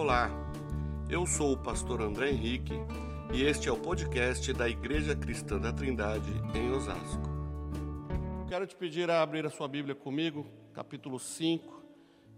Olá, 0.00 0.30
eu 1.10 1.26
sou 1.26 1.54
o 1.54 1.56
pastor 1.56 2.00
André 2.00 2.30
Henrique 2.30 2.72
e 3.34 3.42
este 3.42 3.68
é 3.68 3.72
o 3.72 3.76
podcast 3.76 4.52
da 4.52 4.68
Igreja 4.68 5.16
Cristã 5.16 5.58
da 5.58 5.72
Trindade 5.72 6.30
em 6.54 6.70
Osasco. 6.70 7.28
Quero 8.48 8.64
te 8.64 8.76
pedir 8.76 9.10
a 9.10 9.20
abrir 9.20 9.44
a 9.44 9.50
sua 9.50 9.66
Bíblia 9.66 9.96
comigo, 9.96 10.46
capítulo 10.72 11.18
5 11.18 11.82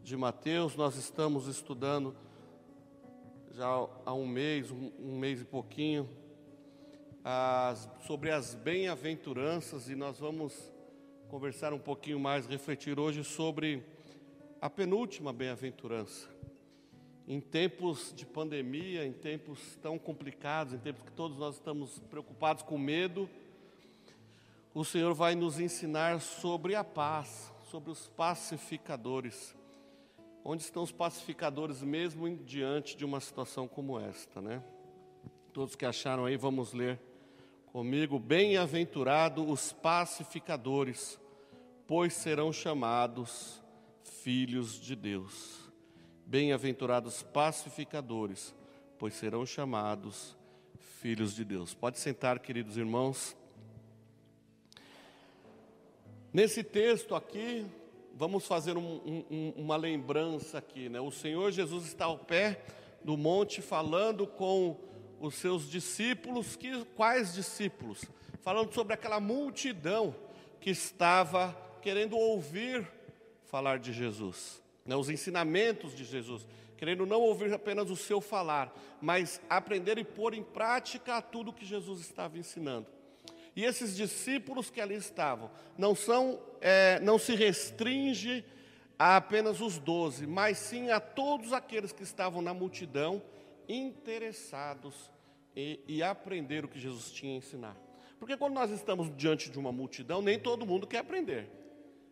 de 0.03 0.17
Mateus. 0.17 0.75
Nós 0.75 0.97
estamos 0.97 1.49
estudando 1.49 2.17
já 3.51 3.67
há 4.07 4.15
um 4.15 4.27
mês, 4.27 4.71
um, 4.71 5.19
mês 5.19 5.43
e 5.43 5.45
pouquinho, 5.45 6.09
as, 7.23 7.91
sobre 8.07 8.31
as 8.31 8.55
bem-aventuranças 8.55 9.91
e 9.91 9.95
nós 9.95 10.19
vamos 10.19 10.73
conversar 11.29 11.75
um 11.75 11.79
pouquinho 11.79 12.19
mais, 12.19 12.47
refletir 12.47 12.99
hoje 12.99 13.23
sobre 13.23 13.85
a 14.63 14.71
penúltima 14.71 15.31
bem-aventurança. 15.31 16.40
Em 17.31 17.41
tempos 17.41 18.13
de 18.13 18.27
pandemia, 18.27 19.07
em 19.07 19.13
tempos 19.13 19.77
tão 19.81 19.97
complicados, 19.97 20.75
em 20.75 20.79
tempos 20.79 21.05
que 21.05 21.13
todos 21.13 21.39
nós 21.39 21.55
estamos 21.55 22.01
preocupados 22.11 22.65
com 22.65 22.77
medo, 22.77 23.31
o 24.75 24.85
Senhor 24.85 25.15
vai 25.15 25.37
nos 25.37 25.61
ensinar 25.61 26.21
sobre 26.21 26.75
a 26.75 26.83
paz, 26.83 27.53
sobre 27.71 27.93
os 27.93 28.09
pacificadores. 28.09 29.55
Onde 30.45 30.65
estão 30.65 30.83
os 30.83 30.91
pacificadores 30.91 31.83
mesmo 31.83 32.29
diante 32.37 32.97
de 32.97 33.05
uma 33.05 33.21
situação 33.21 33.69
como 33.69 34.01
esta, 34.01 34.41
né? 34.41 34.61
Todos 35.53 35.77
que 35.77 35.87
acharam 35.87 36.25
aí, 36.25 36.37
vamos 36.37 36.73
ler 36.73 36.99
comigo. 37.67 38.19
Bem-aventurado 38.19 39.49
os 39.49 39.73
pacificadores, 39.73 41.17
pois 41.87 42.13
serão 42.13 42.53
chamados 42.53 43.63
filhos 44.03 44.81
de 44.81 44.97
Deus. 44.97 45.60
Bem-aventurados 46.31 47.25
pacificadores, 47.25 48.55
pois 48.97 49.15
serão 49.15 49.45
chamados 49.45 50.39
filhos 51.01 51.35
de 51.35 51.45
Deus. 51.45 51.75
Pode 51.75 51.99
sentar, 51.99 52.39
queridos 52.39 52.77
irmãos. 52.77 53.37
Nesse 56.33 56.63
texto 56.63 57.17
aqui, 57.17 57.67
vamos 58.15 58.47
fazer 58.47 58.77
um, 58.77 59.25
um, 59.29 59.53
uma 59.57 59.75
lembrança 59.77 60.59
aqui, 60.59 60.89
né? 60.89 61.01
O 61.01 61.11
Senhor 61.11 61.51
Jesus 61.51 61.87
está 61.87 62.05
ao 62.05 62.17
pé 62.17 62.63
do 63.03 63.17
monte 63.17 63.61
falando 63.61 64.25
com 64.25 64.79
os 65.19 65.35
seus 65.35 65.69
discípulos, 65.69 66.55
que, 66.55 66.85
quais 66.95 67.35
discípulos? 67.35 68.05
Falando 68.41 68.73
sobre 68.73 68.95
aquela 68.95 69.19
multidão 69.19 70.15
que 70.61 70.71
estava 70.71 71.53
querendo 71.83 72.17
ouvir 72.17 72.89
falar 73.47 73.81
de 73.81 73.93
Jesus, 73.93 74.63
né, 74.91 74.97
os 74.97 75.09
ensinamentos 75.09 75.95
de 75.95 76.03
Jesus, 76.03 76.45
querendo 76.77 77.07
não 77.07 77.21
ouvir 77.21 77.55
apenas 77.55 77.91
o 77.91 77.97
seu 77.97 78.21
falar, 78.21 78.77
mas 79.01 79.41
aprender 79.49 79.99
e 79.99 80.05
pôr 80.05 80.35
em 80.35 80.43
prática 80.43 81.23
tudo 81.23 81.53
que 81.53 81.65
Jesus 81.65 82.01
estava 82.01 82.37
ensinando. 82.37 82.89
E 83.55 83.65
esses 83.65 83.97
discípulos 83.97 84.69
que 84.69 84.81
ali 84.81 84.97
estavam, 84.97 85.49
não 85.79 85.95
são, 85.95 86.41
é, 86.61 86.99
não 86.99 87.21
se 87.21 87.37
restringe 87.37 88.45
a 88.99 89.15
apenas 89.15 89.61
os 89.61 89.79
doze, 89.79 90.27
mas 90.27 90.59
sim 90.59 90.91
a 90.91 90.99
todos 90.99 91.53
aqueles 91.53 91.93
que 91.93 92.03
estavam 92.03 92.43
na 92.43 92.53
multidão 92.53 93.23
interessados 93.69 95.09
em, 95.55 95.79
em 95.87 96.03
aprender 96.03 96.65
o 96.65 96.69
que 96.69 96.81
Jesus 96.81 97.13
tinha 97.13 97.35
a 97.35 97.37
ensinar. 97.37 97.77
Porque 98.19 98.37
quando 98.37 98.55
nós 98.55 98.73
estamos 98.73 99.09
diante 99.17 99.51
de 99.53 99.59
uma 99.61 99.71
multidão, 99.71 100.21
nem 100.21 100.37
todo 100.37 100.67
mundo 100.67 100.85
quer 100.85 100.99
aprender. 100.99 101.60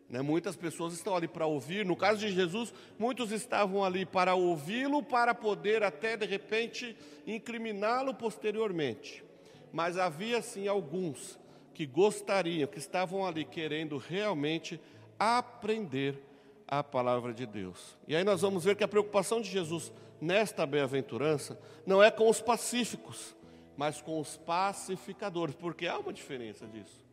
Né? 0.09 0.21
Muitas 0.21 0.55
pessoas 0.55 0.93
estão 0.93 1.15
ali 1.15 1.27
para 1.27 1.45
ouvir. 1.45 1.85
No 1.85 1.95
caso 1.95 2.19
de 2.19 2.31
Jesus, 2.31 2.73
muitos 2.97 3.31
estavam 3.31 3.83
ali 3.83 4.05
para 4.05 4.33
ouvi-lo, 4.33 5.03
para 5.03 5.35
poder 5.35 5.83
até 5.83 6.17
de 6.17 6.25
repente 6.25 6.97
incriminá-lo 7.27 8.13
posteriormente. 8.13 9.23
Mas 9.71 9.97
havia 9.97 10.41
sim 10.41 10.67
alguns 10.67 11.39
que 11.73 11.85
gostariam, 11.85 12.67
que 12.67 12.79
estavam 12.79 13.25
ali 13.25 13.45
querendo 13.45 13.97
realmente 13.97 14.81
aprender 15.17 16.21
a 16.67 16.83
palavra 16.83 17.33
de 17.33 17.45
Deus. 17.45 17.97
E 18.07 18.15
aí 18.15 18.23
nós 18.23 18.41
vamos 18.41 18.63
ver 18.63 18.75
que 18.75 18.83
a 18.83 18.87
preocupação 18.87 19.41
de 19.41 19.49
Jesus 19.49 19.91
nesta 20.19 20.65
bem-aventurança 20.65 21.59
não 21.85 22.03
é 22.03 22.11
com 22.11 22.29
os 22.29 22.41
pacíficos, 22.41 23.35
mas 23.77 24.01
com 24.01 24.19
os 24.19 24.37
pacificadores, 24.37 25.55
porque 25.55 25.87
há 25.87 25.97
uma 25.97 26.11
diferença 26.11 26.67
disso. 26.67 27.08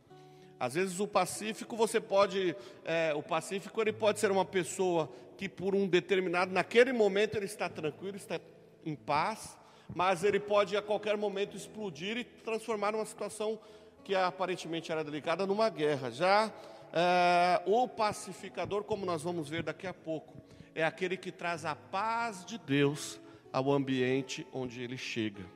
Às 0.58 0.74
vezes 0.74 1.00
o 1.00 1.06
pacífico 1.06 1.76
você 1.76 2.00
pode, 2.00 2.56
é, 2.84 3.12
o 3.14 3.22
pacífico 3.22 3.80
ele 3.80 3.92
pode 3.92 4.18
ser 4.18 4.30
uma 4.30 4.44
pessoa 4.44 5.10
que 5.36 5.48
por 5.48 5.74
um 5.74 5.86
determinado, 5.86 6.52
naquele 6.52 6.92
momento 6.92 7.36
ele 7.36 7.44
está 7.44 7.68
tranquilo, 7.68 8.16
está 8.16 8.40
em 8.84 8.94
paz, 8.94 9.58
mas 9.94 10.24
ele 10.24 10.40
pode 10.40 10.76
a 10.76 10.82
qualquer 10.82 11.16
momento 11.16 11.56
explodir 11.56 12.16
e 12.16 12.24
transformar 12.24 12.94
uma 12.94 13.04
situação 13.04 13.58
que 14.02 14.14
aparentemente 14.14 14.90
era 14.90 15.04
delicada 15.04 15.46
numa 15.46 15.68
guerra. 15.68 16.10
Já 16.10 16.50
é, 16.92 17.60
o 17.66 17.86
pacificador, 17.86 18.84
como 18.84 19.04
nós 19.04 19.22
vamos 19.22 19.48
ver 19.48 19.62
daqui 19.62 19.86
a 19.86 19.92
pouco, 19.92 20.34
é 20.74 20.84
aquele 20.84 21.16
que 21.16 21.30
traz 21.30 21.64
a 21.64 21.74
paz 21.74 22.44
de 22.44 22.56
Deus 22.58 23.20
ao 23.52 23.72
ambiente 23.72 24.46
onde 24.52 24.82
ele 24.82 24.96
chega. 24.96 25.55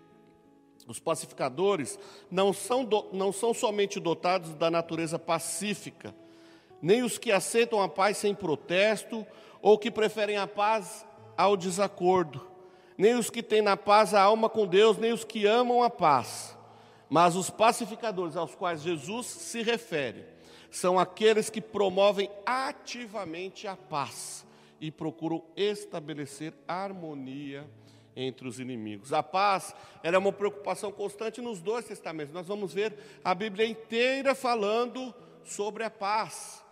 Os 0.91 0.99
pacificadores 0.99 1.97
não 2.29 2.53
são, 2.53 2.85
do, 2.85 3.07
não 3.13 3.33
são 3.33 3.55
somente 3.55 4.01
dotados 4.01 4.57
da 4.57 4.69
natureza 4.69 5.21
pacífica, 5.21 6.13
nem 6.83 7.05
os 7.05 7.17
que 7.17 7.31
aceitam 7.31 7.81
a 7.81 7.89
paz 7.89 8.17
sem 8.17 8.35
protesto, 8.35 9.25
ou 9.63 9.79
que 9.79 9.89
preferem 9.89 10.37
a 10.37 10.49
paz 10.49 11.07
ao 11.37 11.57
desacordo, 11.57 12.45
nem 12.99 13.15
os 13.15 13.31
que 13.31 13.41
têm 13.41 13.63
na 13.63 13.77
paz 13.77 14.15
a 14.15 14.21
alma 14.21 14.49
com 14.49 14.67
Deus, 14.67 14.99
nem 14.99 15.13
os 15.13 15.23
que 15.23 15.47
amam 15.47 15.81
a 15.81 15.89
paz. 15.89 16.59
Mas 17.09 17.37
os 17.37 17.51
pacificadores 17.51 18.37
aos 18.37 18.57
quais 18.57 18.83
Jesus 18.83 19.27
se 19.27 19.63
refere 19.63 20.25
são 20.73 20.99
aqueles 20.99 21.49
que 21.49 21.61
promovem 21.61 22.29
ativamente 22.45 23.69
a 23.69 23.77
paz 23.77 24.45
e 24.81 24.91
procuram 24.91 25.45
estabelecer 25.55 26.53
harmonia 26.67 27.65
entre 28.23 28.47
os 28.47 28.61
inimigos. 28.61 29.13
A 29.13 29.23
paz 29.23 29.75
era 30.03 30.19
uma 30.19 30.33
preocupação 30.33 30.93
constante 30.93 31.41
nos 31.41 31.61
dois 31.61 31.85
testamentos. 31.85 32.35
Nós 32.35 32.47
vamos 32.47 32.73
ver 32.75 32.95
a 33.25 33.35
Bíblia 33.35 33.67
inteira 33.67 34.35
falando 34.35 35.15
sobre 35.45 35.85
a 35.85 35.91
paz. 35.91 36.65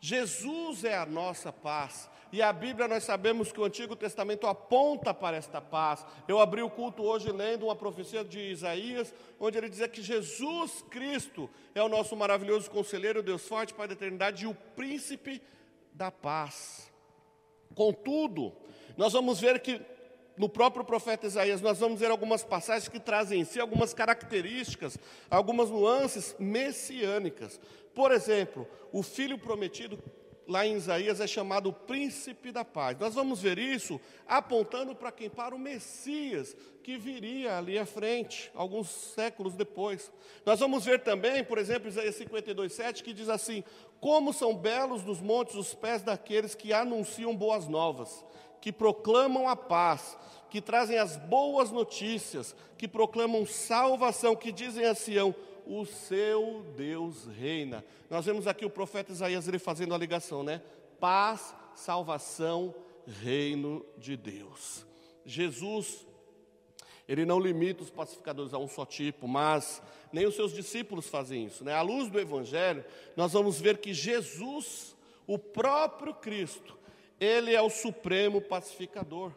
Jesus 0.00 0.84
é 0.84 0.96
a 0.96 1.06
nossa 1.06 1.52
paz. 1.52 2.08
E 2.30 2.42
a 2.42 2.52
Bíblia 2.52 2.86
nós 2.86 3.04
sabemos 3.04 3.50
que 3.50 3.60
o 3.60 3.64
Antigo 3.64 3.96
Testamento 3.96 4.46
aponta 4.46 5.14
para 5.14 5.36
esta 5.36 5.60
paz. 5.60 6.04
Eu 6.26 6.38
abri 6.38 6.62
o 6.62 6.68
culto 6.68 7.02
hoje 7.02 7.32
lendo 7.32 7.64
uma 7.64 7.76
profecia 7.76 8.22
de 8.22 8.38
Isaías, 8.38 9.14
onde 9.40 9.56
ele 9.56 9.68
dizia 9.68 9.88
que 9.88 10.02
Jesus 10.02 10.84
Cristo 10.90 11.48
é 11.74 11.82
o 11.82 11.88
nosso 11.88 12.14
maravilhoso 12.14 12.70
conselheiro, 12.70 13.22
Deus 13.22 13.48
forte 13.48 13.72
para 13.72 13.92
a 13.92 13.94
eternidade 13.94 14.44
e 14.44 14.46
o 14.46 14.54
príncipe 14.54 15.40
da 15.92 16.10
paz. 16.10 16.92
Contudo, 17.74 18.52
nós 18.96 19.14
vamos 19.14 19.40
ver 19.40 19.60
que 19.60 19.80
no 20.38 20.48
próprio 20.48 20.84
profeta 20.84 21.26
Isaías, 21.26 21.60
nós 21.60 21.78
vamos 21.78 21.98
ver 21.98 22.10
algumas 22.10 22.44
passagens 22.44 22.88
que 22.88 23.00
trazem 23.00 23.40
em 23.40 23.44
si 23.44 23.58
algumas 23.58 23.92
características, 23.92 24.96
algumas 25.28 25.68
nuances 25.68 26.34
messiânicas. 26.38 27.60
Por 27.94 28.12
exemplo, 28.12 28.66
o 28.92 29.02
filho 29.02 29.36
prometido, 29.36 29.98
lá 30.46 30.64
em 30.64 30.76
Isaías, 30.76 31.20
é 31.20 31.26
chamado 31.26 31.72
príncipe 31.72 32.52
da 32.52 32.64
paz. 32.64 32.96
Nós 32.98 33.14
vamos 33.14 33.42
ver 33.42 33.58
isso 33.58 34.00
apontando 34.26 34.94
para 34.94 35.10
quem? 35.10 35.28
Para 35.28 35.54
o 35.54 35.58
Messias, 35.58 36.56
que 36.84 36.96
viria 36.96 37.58
ali 37.58 37.76
à 37.76 37.84
frente, 37.84 38.50
alguns 38.54 38.88
séculos 38.88 39.56
depois. 39.56 40.12
Nós 40.46 40.60
vamos 40.60 40.84
ver 40.84 41.02
também, 41.02 41.42
por 41.42 41.58
exemplo, 41.58 41.88
Isaías 41.88 42.14
52, 42.14 42.72
7, 42.72 43.02
que 43.02 43.12
diz 43.12 43.28
assim: 43.28 43.64
Como 44.00 44.32
são 44.32 44.54
belos 44.54 45.04
nos 45.04 45.20
montes 45.20 45.56
os 45.56 45.74
pés 45.74 46.00
daqueles 46.00 46.54
que 46.54 46.72
anunciam 46.72 47.34
boas 47.34 47.66
novas 47.66 48.24
que 48.60 48.72
proclamam 48.72 49.48
a 49.48 49.56
paz, 49.56 50.18
que 50.50 50.60
trazem 50.60 50.98
as 50.98 51.16
boas 51.16 51.70
notícias, 51.70 52.54
que 52.76 52.88
proclamam 52.88 53.46
salvação, 53.46 54.34
que 54.34 54.52
dizem 54.52 54.84
a 54.86 54.94
Sião: 54.94 55.34
o 55.66 55.84
seu 55.84 56.64
Deus 56.76 57.26
reina. 57.26 57.84
Nós 58.08 58.24
vemos 58.24 58.46
aqui 58.46 58.64
o 58.64 58.70
profeta 58.70 59.12
Isaías 59.12 59.46
ele 59.46 59.58
fazendo 59.58 59.94
a 59.94 59.98
ligação, 59.98 60.42
né? 60.42 60.62
Paz, 60.98 61.54
salvação, 61.74 62.74
reino 63.06 63.84
de 63.96 64.16
Deus. 64.16 64.86
Jesus, 65.24 66.06
ele 67.06 67.26
não 67.26 67.38
limita 67.38 67.82
os 67.82 67.90
pacificadores 67.90 68.54
a 68.54 68.58
um 68.58 68.66
só 68.66 68.86
tipo, 68.86 69.28
mas 69.28 69.82
nem 70.10 70.26
os 70.26 70.34
seus 70.34 70.54
discípulos 70.54 71.06
fazem 71.06 71.44
isso, 71.44 71.64
né? 71.64 71.74
À 71.74 71.82
luz 71.82 72.10
do 72.10 72.18
Evangelho, 72.18 72.84
nós 73.14 73.32
vamos 73.32 73.60
ver 73.60 73.78
que 73.78 73.92
Jesus, 73.92 74.96
o 75.26 75.38
próprio 75.38 76.14
Cristo, 76.14 76.77
ele 77.20 77.54
é 77.54 77.60
o 77.60 77.70
supremo 77.70 78.40
pacificador. 78.40 79.32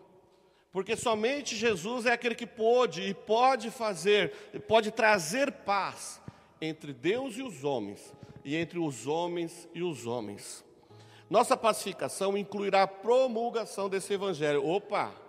Porque 0.72 0.96
somente 0.96 1.56
Jesus 1.56 2.06
é 2.06 2.14
aquele 2.14 2.36
que 2.36 2.48
pôde 2.48 3.02
e 3.02 3.14
pode 3.14 3.70
fazer, 3.70 4.32
pode 4.68 4.92
trazer 4.92 5.52
paz 5.52 6.22
entre 6.62 6.94
Deus 6.94 7.36
e 7.36 7.42
os 7.42 7.64
homens, 7.64 8.14
e 8.46 8.56
entre 8.56 8.80
os 8.80 9.06
homens 9.06 9.68
e 9.74 9.84
os 9.84 10.08
homens. 10.08 10.64
Nossa 11.30 11.58
pacificação 11.58 12.38
incluirá 12.38 12.84
a 12.84 12.88
promulgação 12.88 13.90
desse 13.90 14.14
evangelho. 14.14 14.66
Opa! 14.66 15.22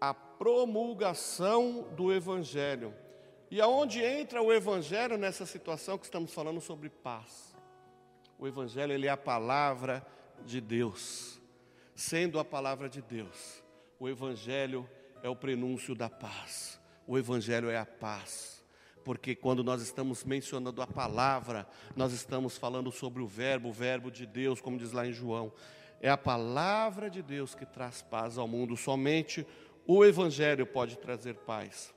a 0.00 0.14
promulgação 0.14 1.82
do 1.96 2.12
Evangelho. 2.12 2.94
E 3.50 3.60
aonde 3.60 4.02
entra 4.02 4.42
o 4.42 4.52
Evangelho 4.52 5.16
nessa 5.16 5.46
situação 5.46 5.98
que 5.98 6.04
estamos 6.04 6.32
falando 6.32 6.60
sobre 6.60 6.88
paz? 6.88 7.55
O 8.38 8.46
Evangelho 8.46 8.92
ele 8.92 9.06
é 9.06 9.10
a 9.10 9.16
palavra 9.16 10.06
de 10.44 10.60
Deus. 10.60 11.40
Sendo 11.94 12.38
a 12.38 12.44
palavra 12.44 12.88
de 12.88 13.00
Deus, 13.00 13.62
o 13.98 14.08
Evangelho 14.08 14.88
é 15.22 15.28
o 15.28 15.36
prenúncio 15.36 15.94
da 15.94 16.10
paz. 16.10 16.78
O 17.06 17.16
Evangelho 17.16 17.70
é 17.70 17.78
a 17.78 17.86
paz. 17.86 18.64
Porque 19.04 19.34
quando 19.34 19.62
nós 19.64 19.80
estamos 19.80 20.24
mencionando 20.24 20.82
a 20.82 20.86
palavra, 20.86 21.66
nós 21.94 22.12
estamos 22.12 22.58
falando 22.58 22.90
sobre 22.90 23.22
o 23.22 23.26
Verbo, 23.26 23.68
o 23.68 23.72
Verbo 23.72 24.10
de 24.10 24.26
Deus, 24.26 24.60
como 24.60 24.76
diz 24.76 24.92
lá 24.92 25.06
em 25.06 25.12
João. 25.12 25.52
É 26.00 26.10
a 26.10 26.16
palavra 26.16 27.08
de 27.08 27.22
Deus 27.22 27.54
que 27.54 27.64
traz 27.64 28.02
paz 28.02 28.36
ao 28.36 28.46
mundo. 28.46 28.76
Somente 28.76 29.46
o 29.86 30.04
Evangelho 30.04 30.66
pode 30.66 30.98
trazer 30.98 31.34
paz. 31.34 31.94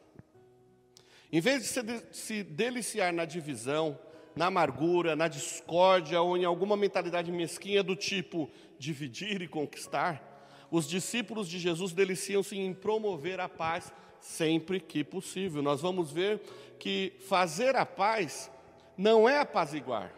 Em 1.31 1.41
vez 1.41 1.63
de 1.63 2.03
se 2.11 2.43
deliciar 2.43 3.11
na 3.11 3.25
divisão, 3.25 3.99
na 4.39 4.45
amargura, 4.45 5.17
na 5.17 5.27
discórdia 5.27 6.21
ou 6.21 6.37
em 6.37 6.45
alguma 6.45 6.77
mentalidade 6.77 7.29
mesquinha 7.29 7.83
do 7.83 7.93
tipo 7.93 8.49
dividir 8.79 9.41
e 9.41 9.49
conquistar, 9.49 10.47
os 10.71 10.87
discípulos 10.87 11.49
de 11.49 11.59
Jesus 11.59 11.91
deliciam-se 11.91 12.57
em 12.57 12.73
promover 12.73 13.41
a 13.41 13.49
paz 13.49 13.91
sempre 14.21 14.79
que 14.79 15.03
possível. 15.03 15.61
Nós 15.61 15.81
vamos 15.81 16.09
ver 16.09 16.39
que 16.79 17.11
fazer 17.27 17.75
a 17.75 17.85
paz 17.85 18.49
não 18.97 19.27
é 19.27 19.39
apaziguar, 19.39 20.09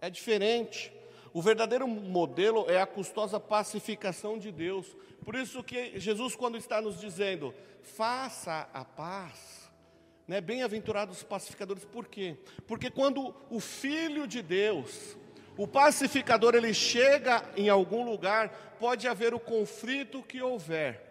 é 0.00 0.10
diferente. 0.10 0.92
O 1.32 1.40
verdadeiro 1.40 1.86
modelo 1.86 2.68
é 2.68 2.80
a 2.80 2.86
custosa 2.86 3.38
pacificação 3.38 4.36
de 4.36 4.50
Deus. 4.50 4.96
Por 5.24 5.36
isso 5.36 5.62
que 5.62 6.00
Jesus, 6.00 6.34
quando 6.34 6.58
está 6.58 6.82
nos 6.82 6.98
dizendo, 6.98 7.54
faça 7.84 8.68
a 8.74 8.84
paz, 8.84 9.63
né? 10.26 10.40
Bem-aventurados 10.40 11.18
os 11.18 11.22
pacificadores, 11.22 11.84
por 11.84 12.06
quê? 12.06 12.36
Porque 12.66 12.90
quando 12.90 13.34
o 13.50 13.60
Filho 13.60 14.26
de 14.26 14.42
Deus, 14.42 15.16
o 15.56 15.66
pacificador, 15.66 16.54
ele 16.54 16.74
chega 16.74 17.44
em 17.56 17.68
algum 17.68 18.04
lugar, 18.04 18.76
pode 18.78 19.06
haver 19.06 19.34
o 19.34 19.40
conflito 19.40 20.22
que 20.22 20.42
houver. 20.42 21.04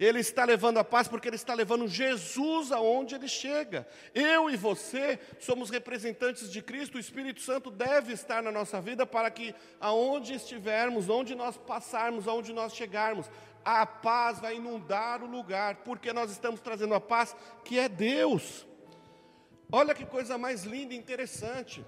Ele 0.00 0.20
está 0.20 0.46
levando 0.46 0.78
a 0.78 0.84
paz 0.84 1.06
porque 1.06 1.28
ele 1.28 1.36
está 1.36 1.52
levando 1.52 1.86
Jesus 1.86 2.72
aonde 2.72 3.14
ele 3.14 3.28
chega. 3.28 3.86
Eu 4.14 4.48
e 4.48 4.56
você 4.56 5.18
somos 5.38 5.68
representantes 5.68 6.50
de 6.50 6.62
Cristo, 6.62 6.96
o 6.96 6.98
Espírito 6.98 7.42
Santo 7.42 7.70
deve 7.70 8.14
estar 8.14 8.42
na 8.42 8.50
nossa 8.50 8.80
vida 8.80 9.04
para 9.04 9.30
que 9.30 9.54
aonde 9.78 10.32
estivermos, 10.32 11.10
onde 11.10 11.34
nós 11.34 11.58
passarmos, 11.58 12.26
aonde 12.26 12.50
nós 12.50 12.74
chegarmos, 12.74 13.30
a 13.64 13.84
paz 13.84 14.40
vai 14.40 14.56
inundar 14.56 15.22
o 15.22 15.26
lugar, 15.26 15.76
porque 15.76 16.12
nós 16.12 16.30
estamos 16.30 16.60
trazendo 16.60 16.94
a 16.94 17.00
paz 17.00 17.34
que 17.64 17.78
é 17.78 17.88
Deus. 17.88 18.66
Olha 19.72 19.94
que 19.94 20.04
coisa 20.04 20.36
mais 20.36 20.64
linda 20.64 20.94
e 20.94 20.96
interessante. 20.96 21.84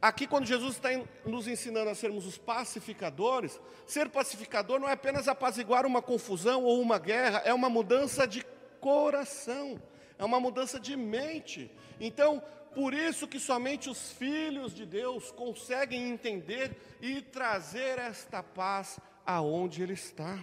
Aqui, 0.00 0.26
quando 0.26 0.44
Jesus 0.44 0.74
está 0.74 0.90
nos 1.24 1.48
ensinando 1.48 1.88
a 1.88 1.94
sermos 1.94 2.26
os 2.26 2.36
pacificadores, 2.36 3.58
ser 3.86 4.10
pacificador 4.10 4.78
não 4.78 4.88
é 4.88 4.92
apenas 4.92 5.28
apaziguar 5.28 5.86
uma 5.86 6.02
confusão 6.02 6.64
ou 6.64 6.80
uma 6.80 6.98
guerra, 6.98 7.42
é 7.44 7.54
uma 7.54 7.70
mudança 7.70 8.26
de 8.26 8.44
coração, 8.80 9.80
é 10.18 10.24
uma 10.24 10.38
mudança 10.38 10.78
de 10.78 10.94
mente. 10.94 11.70
Então, 11.98 12.42
por 12.74 12.92
isso 12.92 13.26
que 13.26 13.40
somente 13.40 13.88
os 13.88 14.12
filhos 14.12 14.74
de 14.74 14.84
Deus 14.84 15.30
conseguem 15.30 16.10
entender 16.10 16.76
e 17.00 17.22
trazer 17.22 17.98
esta 17.98 18.42
paz 18.42 19.00
aonde 19.24 19.82
Ele 19.82 19.94
está. 19.94 20.38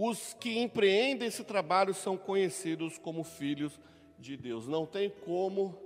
Os 0.00 0.32
que 0.32 0.60
empreendem 0.60 1.26
esse 1.26 1.42
trabalho 1.42 1.92
são 1.92 2.16
conhecidos 2.16 2.96
como 2.98 3.24
filhos 3.24 3.80
de 4.16 4.36
Deus. 4.36 4.68
Não 4.68 4.86
tem 4.86 5.10
como 5.10 5.76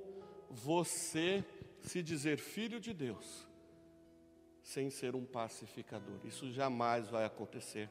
você 0.51 1.43
se 1.81 2.03
dizer 2.03 2.37
filho 2.37 2.79
de 2.79 2.93
Deus 2.93 3.49
sem 4.63 4.91
ser 4.91 5.17
um 5.17 5.25
pacificador. 5.25 6.19
Isso 6.27 6.53
jamais 6.53 7.09
vai 7.09 7.25
acontecer. 7.25 7.89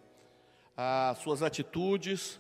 As 0.78 1.18
suas 1.18 1.42
atitudes, 1.42 2.40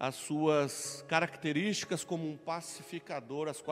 as 0.00 0.14
suas 0.14 1.04
características 1.06 2.04
como 2.04 2.26
um 2.26 2.36
pacificador, 2.36 3.46
as, 3.46 3.62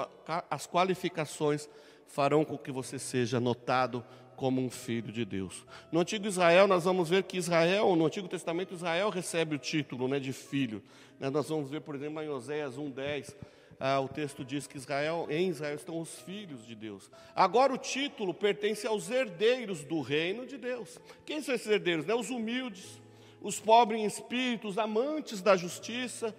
as 0.50 0.66
qualificações 0.66 1.66
farão 2.06 2.44
com 2.44 2.58
que 2.58 2.70
você 2.70 2.98
seja 2.98 3.40
notado 3.40 4.04
como 4.36 4.60
um 4.60 4.70
filho 4.70 5.10
de 5.10 5.24
Deus. 5.24 5.64
No 5.90 6.00
antigo 6.00 6.26
Israel, 6.26 6.68
nós 6.68 6.84
vamos 6.84 7.08
ver 7.08 7.24
que 7.24 7.38
Israel, 7.38 7.96
no 7.96 8.06
Antigo 8.06 8.28
Testamento, 8.28 8.74
Israel 8.74 9.08
recebe 9.08 9.56
o 9.56 9.58
título 9.58 10.06
né, 10.06 10.20
de 10.20 10.32
filho. 10.32 10.82
Né, 11.18 11.30
nós 11.30 11.48
vamos 11.48 11.70
ver, 11.70 11.80
por 11.80 11.94
exemplo, 11.94 12.22
em 12.22 12.28
Oséias 12.28 12.76
1,10, 12.76 13.34
ah, 13.80 14.00
o 14.00 14.08
texto 14.08 14.44
diz 14.44 14.66
que 14.66 14.76
Israel, 14.76 15.26
em 15.28 15.48
Israel 15.48 15.74
estão 15.74 15.98
os 15.98 16.18
filhos 16.20 16.66
de 16.66 16.74
Deus. 16.74 17.10
Agora 17.34 17.72
o 17.72 17.78
título 17.78 18.32
pertence 18.32 18.86
aos 18.86 19.10
herdeiros 19.10 19.84
do 19.84 20.00
reino 20.00 20.46
de 20.46 20.56
Deus. 20.56 20.98
Quem 21.24 21.42
são 21.42 21.54
esses 21.54 21.66
herdeiros? 21.66 22.06
Né? 22.06 22.14
Os 22.14 22.30
humildes, 22.30 23.00
os 23.40 23.60
pobres 23.60 24.00
em 24.00 24.04
espírito, 24.04 24.68
os 24.68 24.78
amantes 24.78 25.42
da 25.42 25.56
justiça, 25.56 26.34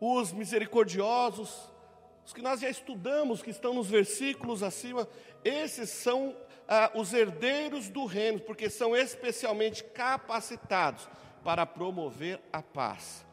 os 0.00 0.32
misericordiosos, 0.32 1.70
os 2.24 2.32
que 2.34 2.42
nós 2.42 2.60
já 2.60 2.68
estudamos, 2.68 3.42
que 3.42 3.50
estão 3.50 3.72
nos 3.72 3.88
versículos 3.88 4.62
acima, 4.62 5.08
esses 5.42 5.88
são 5.88 6.36
ah, 6.68 6.92
os 6.94 7.14
herdeiros 7.14 7.88
do 7.88 8.04
reino, 8.04 8.38
porque 8.38 8.68
são 8.68 8.94
especialmente 8.94 9.82
capacitados 9.82 11.08
para 11.42 11.64
promover 11.64 12.40
a 12.52 12.62
paz 12.62 13.24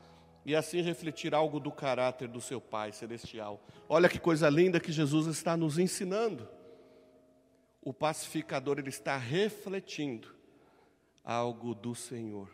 e 0.45 0.55
assim 0.55 0.81
refletir 0.81 1.33
algo 1.33 1.59
do 1.59 1.71
caráter 1.71 2.27
do 2.27 2.39
seu 2.39 2.61
Pai 2.61 2.91
celestial. 2.91 3.61
Olha 3.89 4.07
que 4.07 4.19
coisa 4.19 4.49
linda 4.49 4.79
que 4.79 4.91
Jesus 4.91 5.27
está 5.27 5.57
nos 5.57 5.79
ensinando. 5.79 6.47
O 7.81 7.91
pacificador 7.93 8.79
ele 8.79 8.89
está 8.89 9.17
refletindo 9.17 10.33
algo 11.23 11.73
do 11.73 11.95
Senhor. 11.95 12.47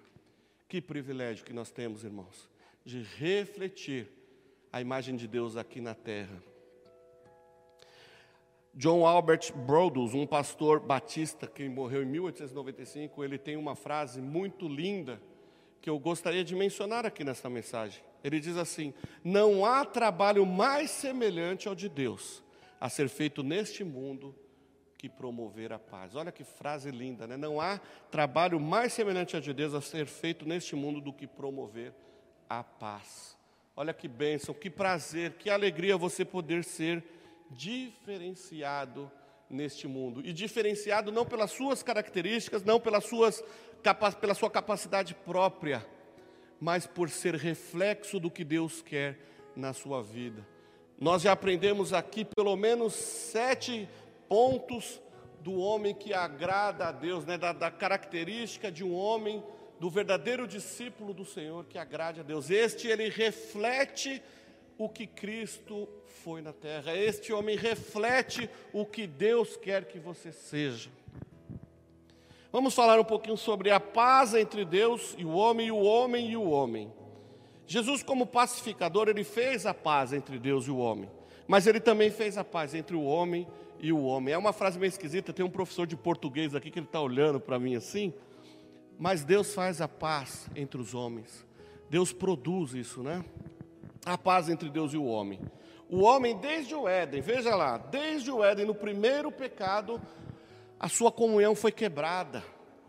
Que 0.69 0.81
privilégio 0.81 1.45
que 1.45 1.53
nós 1.53 1.69
temos, 1.69 2.03
irmãos, 2.05 2.49
de 2.85 3.01
refletir 3.01 4.09
a 4.71 4.79
imagem 4.79 5.17
de 5.17 5.27
Deus 5.27 5.57
aqui 5.57 5.81
na 5.81 5.93
terra. 5.93 6.41
John 8.73 9.06
Albert 9.06 9.51
Brodus, 9.53 10.13
um 10.13 10.25
pastor 10.25 10.79
batista 10.79 11.45
que 11.45 11.68
morreu 11.68 12.03
em 12.03 12.06
1895, 12.06 13.23
ele 13.23 13.38
tem 13.38 13.57
uma 13.57 13.75
frase 13.75 14.21
muito 14.21 14.68
linda 14.68 15.21
que 15.81 15.89
eu 15.89 16.00
gostaria 16.00 16.44
de 16.44 16.56
mencionar 16.56 17.06
aqui 17.06 17.23
nessa 17.23 17.50
mensagem. 17.50 18.01
Ele 18.23 18.39
diz 18.39 18.55
assim: 18.55 18.93
Não 19.24 19.65
há 19.65 19.84
trabalho 19.84 20.45
mais 20.45 20.89
semelhante 20.89 21.67
ao 21.67 21.75
de 21.75 21.89
Deus 21.89 22.43
a 22.79 22.88
ser 22.88 23.10
feito 23.10 23.43
neste 23.43 23.84
mundo 23.84 24.34
que 24.98 25.10
promover 25.10 25.74
a 25.74 25.79
paz. 25.79 26.15
Olha 26.15 26.31
que 26.31 26.43
frase 26.43 26.91
linda, 26.91 27.27
né? 27.27 27.36
Não 27.36 27.60
há 27.60 27.79
trabalho 28.10 28.60
mais 28.60 28.93
semelhante 28.93 29.36
ao 29.36 29.41
de 29.41 29.51
Deus 29.53 29.74
a 29.74 29.81
ser 29.81 30.05
feito 30.05 30.48
neste 30.48 30.75
mundo 30.75 31.01
do 31.01 31.12
que 31.12 31.27
promover 31.27 31.93
a 32.48 32.63
paz. 32.63 33.38
Olha 33.75 33.93
que 33.93 34.07
bênção, 34.07 34.53
que 34.53 34.69
prazer, 34.69 35.34
que 35.34 35.50
alegria 35.50 35.98
você 35.98 36.24
poder 36.24 36.63
ser 36.63 37.03
diferenciado 37.51 39.12
neste 39.50 39.88
mundo. 39.88 40.22
E 40.25 40.34
diferenciado 40.34 41.12
não 41.12 41.25
pelas 41.25 41.51
suas 41.51 41.84
características, 41.84 42.63
não 42.63 42.79
pelas 42.79 43.05
suas, 43.05 43.43
pela 44.20 44.34
sua 44.34 44.50
capacidade 44.50 45.13
própria, 45.13 45.86
mas 46.60 46.88
por 46.88 47.10
ser 47.10 47.36
reflexo 47.36 48.20
do 48.20 48.31
que 48.31 48.43
Deus 48.43 48.81
quer 48.81 49.20
na 49.55 49.74
sua 49.74 50.01
vida. 50.01 50.48
Nós 51.00 51.24
já 51.24 51.31
aprendemos 51.31 51.93
aqui 51.93 52.24
pelo 52.24 52.55
menos 52.55 52.93
sete 52.93 53.89
pontos 54.29 55.01
do 55.41 55.55
homem 55.55 55.93
que 55.93 56.13
agrada 56.13 56.86
a 56.88 56.91
Deus, 56.91 57.25
né? 57.25 57.38
da, 57.38 57.51
da 57.51 57.72
característica 57.72 58.72
de 58.72 58.84
um 58.84 58.93
homem, 58.93 59.43
do 59.79 59.89
verdadeiro 59.89 60.48
discípulo 60.48 61.12
do 61.12 61.25
Senhor 61.25 61.65
que 61.65 61.79
agrade 61.79 62.20
a 62.20 62.24
Deus. 62.24 62.51
Este 62.51 62.88
ele 62.88 63.10
reflete 63.10 64.22
o 64.83 64.89
que 64.89 65.05
Cristo 65.05 65.88
foi 66.23 66.41
na 66.41 66.51
terra. 66.51 66.95
Este 66.95 67.31
homem 67.31 67.55
reflete 67.55 68.50
o 68.73 68.83
que 68.83 69.05
Deus 69.05 69.55
quer 69.55 69.85
que 69.85 70.00
você 70.00 70.31
seja. 70.31 70.89
Vamos 72.51 72.73
falar 72.73 73.00
um 73.00 73.03
pouquinho 73.03 73.38
sobre 73.38 73.69
a 73.69 73.79
paz 73.79 74.33
entre 74.33 74.65
Deus 74.65 75.15
e 75.19 75.23
o 75.23 75.33
homem, 75.33 75.67
e 75.67 75.71
o 75.71 75.79
homem 75.79 76.31
e 76.31 76.35
o 76.35 76.50
homem. 76.50 76.91
Jesus, 77.67 78.01
como 78.01 78.25
pacificador, 78.25 79.07
ele 79.07 79.23
fez 79.23 79.67
a 79.67 79.73
paz 79.73 80.13
entre 80.13 80.39
Deus 80.39 80.65
e 80.65 80.71
o 80.71 80.77
homem, 80.77 81.09
mas 81.47 81.67
ele 81.67 81.79
também 81.79 82.09
fez 82.09 82.35
a 82.35 82.43
paz 82.43 82.73
entre 82.73 82.95
o 82.95 83.03
homem 83.03 83.47
e 83.79 83.93
o 83.93 84.03
homem. 84.03 84.33
É 84.33 84.38
uma 84.38 84.51
frase 84.51 84.79
meio 84.79 84.89
esquisita, 84.89 85.31
tem 85.31 85.45
um 85.45 85.50
professor 85.50 85.85
de 85.85 85.95
português 85.95 86.55
aqui 86.55 86.71
que 86.71 86.79
ele 86.79 86.88
está 86.88 87.00
olhando 87.00 87.39
para 87.39 87.59
mim 87.59 87.75
assim, 87.75 88.11
mas 88.97 89.23
Deus 89.23 89.53
faz 89.53 89.79
a 89.79 89.88
paz 89.88 90.50
entre 90.55 90.81
os 90.81 90.95
homens, 90.95 91.45
Deus 91.88 92.11
produz 92.11 92.73
isso, 92.73 93.03
né? 93.03 93.23
A 94.05 94.17
paz 94.17 94.50
entre 94.50 94.70
Deus 94.70 94.93
e 94.93 94.98
o 94.98 95.05
homem. 95.05 95.39
O 95.89 96.01
homem, 96.01 96.38
desde 96.38 96.74
o 96.74 96.88
Éden, 96.88 97.22
veja 97.22 97.53
lá, 97.55 97.77
desde 97.77 98.31
o 98.31 98.43
Éden, 98.43 98.65
no 98.65 98.74
primeiro 98.74 99.31
pecado, 99.31 100.01
a 100.79 100.88
sua 100.88 101.12
comunhão 101.12 101.53
foi 101.53 101.72
quebrada. 101.72 102.43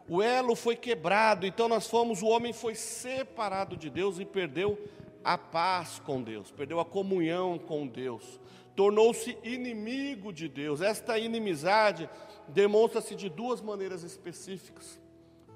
O 0.09 0.23
elo 0.23 0.55
foi 0.55 0.77
quebrado, 0.77 1.47
então 1.47 1.69
nós 1.69 1.87
fomos, 1.87 2.23
o 2.23 2.27
homem 2.27 2.53
foi 2.53 2.75
separado 2.75 3.77
de 3.77 3.89
Deus 3.89 4.19
e 4.19 4.25
perdeu 4.25 4.79
a 5.25 5.39
paz 5.39 6.01
com 6.05 6.23
Deus, 6.23 6.51
perdeu 6.51 6.81
a 6.81 6.85
comunhão 6.85 7.59
com 7.59 7.87
Deus, 7.87 8.41
tornou-se 8.75 9.37
inimigo 9.43 10.33
de 10.33 10.49
Deus. 10.49 10.81
Esta 10.81 11.19
inimizade 11.19 12.09
demonstra-se 12.49 13.15
de 13.15 13.29
duas 13.29 13.61
maneiras 13.61 14.03
específicas. 14.03 15.01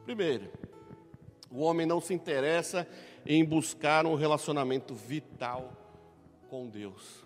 Primeiro, 0.04 0.50
o 1.50 1.60
homem 1.60 1.86
não 1.86 2.00
se 2.00 2.12
interessa 2.12 2.86
em 3.24 3.44
buscar 3.44 4.06
um 4.06 4.14
relacionamento 4.14 4.94
vital 4.94 5.72
com 6.48 6.68
Deus. 6.68 7.24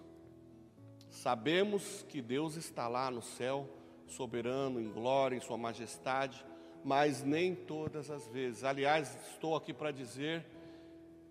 Sabemos 1.10 2.04
que 2.08 2.22
Deus 2.22 2.56
está 2.56 2.88
lá 2.88 3.10
no 3.10 3.22
céu, 3.22 3.68
soberano, 4.06 4.80
em 4.80 4.90
glória, 4.90 5.36
em 5.36 5.40
Sua 5.40 5.58
majestade, 5.58 6.44
mas 6.84 7.22
nem 7.22 7.54
todas 7.54 8.10
as 8.10 8.26
vezes. 8.28 8.64
Aliás, 8.64 9.16
estou 9.32 9.54
aqui 9.54 9.72
para 9.72 9.90
dizer 9.90 10.46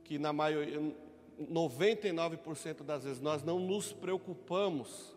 que 0.03 0.19
na 0.19 0.31
maioria, 0.31 0.79
99% 1.39 2.83
das 2.83 3.03
vezes 3.03 3.21
nós 3.21 3.43
não 3.43 3.59
nos 3.59 3.93
preocupamos 3.93 5.15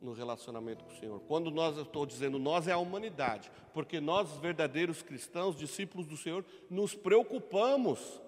no 0.00 0.12
relacionamento 0.12 0.84
com 0.84 0.92
o 0.92 0.96
Senhor. 0.98 1.20
Quando 1.20 1.50
nós, 1.50 1.76
eu 1.76 1.82
estou 1.82 2.06
dizendo 2.06 2.38
nós, 2.38 2.68
é 2.68 2.72
a 2.72 2.78
humanidade, 2.78 3.50
porque 3.72 4.00
nós, 4.00 4.32
verdadeiros 4.38 5.02
cristãos, 5.02 5.56
discípulos 5.56 6.06
do 6.06 6.16
Senhor, 6.16 6.44
nos 6.70 6.94
preocupamos 6.94 8.20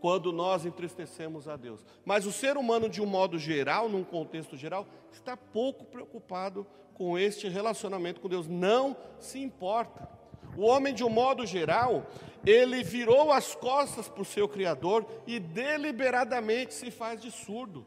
quando 0.00 0.32
nós 0.32 0.66
entristecemos 0.66 1.48
a 1.48 1.56
Deus. 1.56 1.84
Mas 2.04 2.26
o 2.26 2.32
ser 2.32 2.56
humano, 2.56 2.88
de 2.88 3.00
um 3.00 3.06
modo 3.06 3.38
geral, 3.38 3.88
num 3.88 4.04
contexto 4.04 4.56
geral, 4.56 4.86
está 5.10 5.36
pouco 5.36 5.84
preocupado 5.84 6.66
com 6.92 7.18
este 7.18 7.48
relacionamento 7.48 8.20
com 8.20 8.28
Deus, 8.28 8.46
não 8.46 8.96
se 9.18 9.40
importa. 9.40 10.08
O 10.56 10.62
homem, 10.62 10.94
de 10.94 11.02
um 11.02 11.08
modo 11.08 11.44
geral, 11.44 12.06
ele 12.44 12.82
virou 12.84 13.32
as 13.32 13.54
costas 13.54 14.08
para 14.08 14.22
o 14.22 14.26
seu 14.26 14.48
Criador 14.48 15.06
e 15.26 15.40
deliberadamente 15.40 16.74
se 16.74 16.90
faz 16.90 17.20
de 17.20 17.30
surdo. 17.30 17.86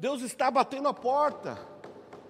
Deus 0.00 0.22
está 0.22 0.50
batendo 0.50 0.88
a 0.88 0.94
porta. 0.94 1.58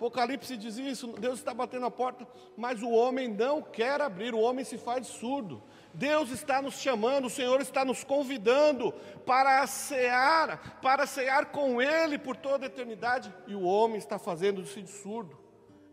Apocalipse 0.03 0.57
diz 0.57 0.79
isso, 0.79 1.13
Deus 1.13 1.39
está 1.39 1.55
batendo 1.55 1.87
a 1.87 1.91
porta, 1.91 2.27
mas 2.57 2.83
o 2.83 2.91
homem 2.91 3.29
não 3.29 3.63
quer 3.63 4.01
abrir, 4.01 4.35
o 4.35 4.41
homem 4.41 4.65
se 4.65 4.77
faz 4.77 5.07
surdo. 5.07 5.63
Deus 5.95 6.31
está 6.31 6.61
nos 6.61 6.75
chamando, 6.75 7.27
o 7.27 7.31
Senhor 7.31 7.61
está 7.61 7.85
nos 7.85 8.03
convidando 8.03 8.91
para 9.25 9.65
cear, 9.69 10.81
para 10.83 11.07
cear 11.07 11.53
com 11.53 11.81
Ele 11.81 12.19
por 12.19 12.37
toda 12.37 12.65
a 12.65 12.67
eternidade, 12.67 13.33
e 13.47 13.55
o 13.55 13.63
homem 13.63 13.97
está 13.97 14.19
fazendo-se 14.19 14.83
de 14.83 14.91
surdo. 14.91 15.39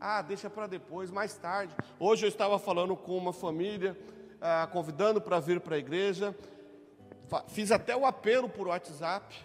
Ah, 0.02 0.24
deixa 0.24 0.50
para 0.50 0.66
depois, 0.66 1.12
mais 1.12 1.36
tarde. 1.36 1.76
Hoje 2.00 2.26
eu 2.26 2.30
estava 2.30 2.58
falando 2.58 2.96
com 2.96 3.16
uma 3.16 3.32
família, 3.32 3.96
ah, 4.42 4.68
convidando 4.72 5.22
para 5.22 5.40
vir 5.40 5.62
para 5.62 5.76
a 5.76 5.80
igreja, 5.80 6.36
fiz 7.50 7.72
até 7.72 7.96
o 7.96 8.08
apelo 8.08 8.50
por 8.50 8.70
WhatsApp, 8.70 9.36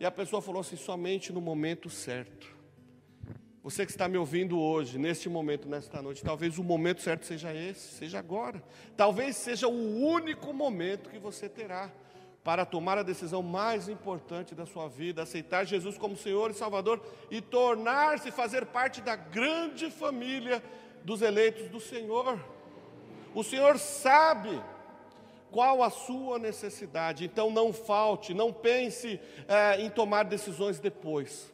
e 0.00 0.06
a 0.06 0.10
pessoa 0.10 0.40
falou 0.40 0.62
assim: 0.62 0.76
somente 0.76 1.30
no 1.30 1.42
momento 1.42 1.90
certo. 1.90 2.57
Você 3.68 3.84
que 3.84 3.92
está 3.92 4.08
me 4.08 4.16
ouvindo 4.16 4.58
hoje, 4.58 4.96
neste 4.96 5.28
momento, 5.28 5.68
nesta 5.68 6.00
noite, 6.00 6.24
talvez 6.24 6.56
o 6.56 6.64
momento 6.64 7.02
certo 7.02 7.26
seja 7.26 7.54
esse, 7.54 7.96
seja 7.96 8.18
agora. 8.18 8.62
Talvez 8.96 9.36
seja 9.36 9.68
o 9.68 10.06
único 10.06 10.54
momento 10.54 11.10
que 11.10 11.18
você 11.18 11.50
terá 11.50 11.92
para 12.42 12.64
tomar 12.64 12.96
a 12.96 13.02
decisão 13.02 13.42
mais 13.42 13.86
importante 13.86 14.54
da 14.54 14.64
sua 14.64 14.88
vida, 14.88 15.22
aceitar 15.22 15.66
Jesus 15.66 15.98
como 15.98 16.16
Senhor 16.16 16.50
e 16.50 16.54
Salvador 16.54 16.98
e 17.30 17.42
tornar-se, 17.42 18.30
fazer 18.30 18.64
parte 18.64 19.02
da 19.02 19.16
grande 19.16 19.90
família 19.90 20.62
dos 21.04 21.20
eleitos 21.20 21.68
do 21.68 21.78
Senhor. 21.78 22.42
O 23.34 23.44
Senhor 23.44 23.78
sabe 23.78 24.62
qual 25.50 25.82
a 25.82 25.90
sua 25.90 26.38
necessidade, 26.38 27.26
então 27.26 27.50
não 27.50 27.74
falte, 27.74 28.32
não 28.32 28.50
pense 28.50 29.20
é, 29.46 29.78
em 29.78 29.90
tomar 29.90 30.22
decisões 30.22 30.80
depois. 30.80 31.52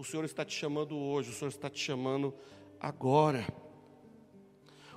O 0.00 0.04
Senhor 0.04 0.24
está 0.24 0.46
te 0.46 0.54
chamando 0.54 0.96
hoje, 0.96 1.28
o 1.28 1.32
Senhor 1.34 1.50
está 1.50 1.68
te 1.68 1.78
chamando 1.78 2.32
agora. 2.80 3.46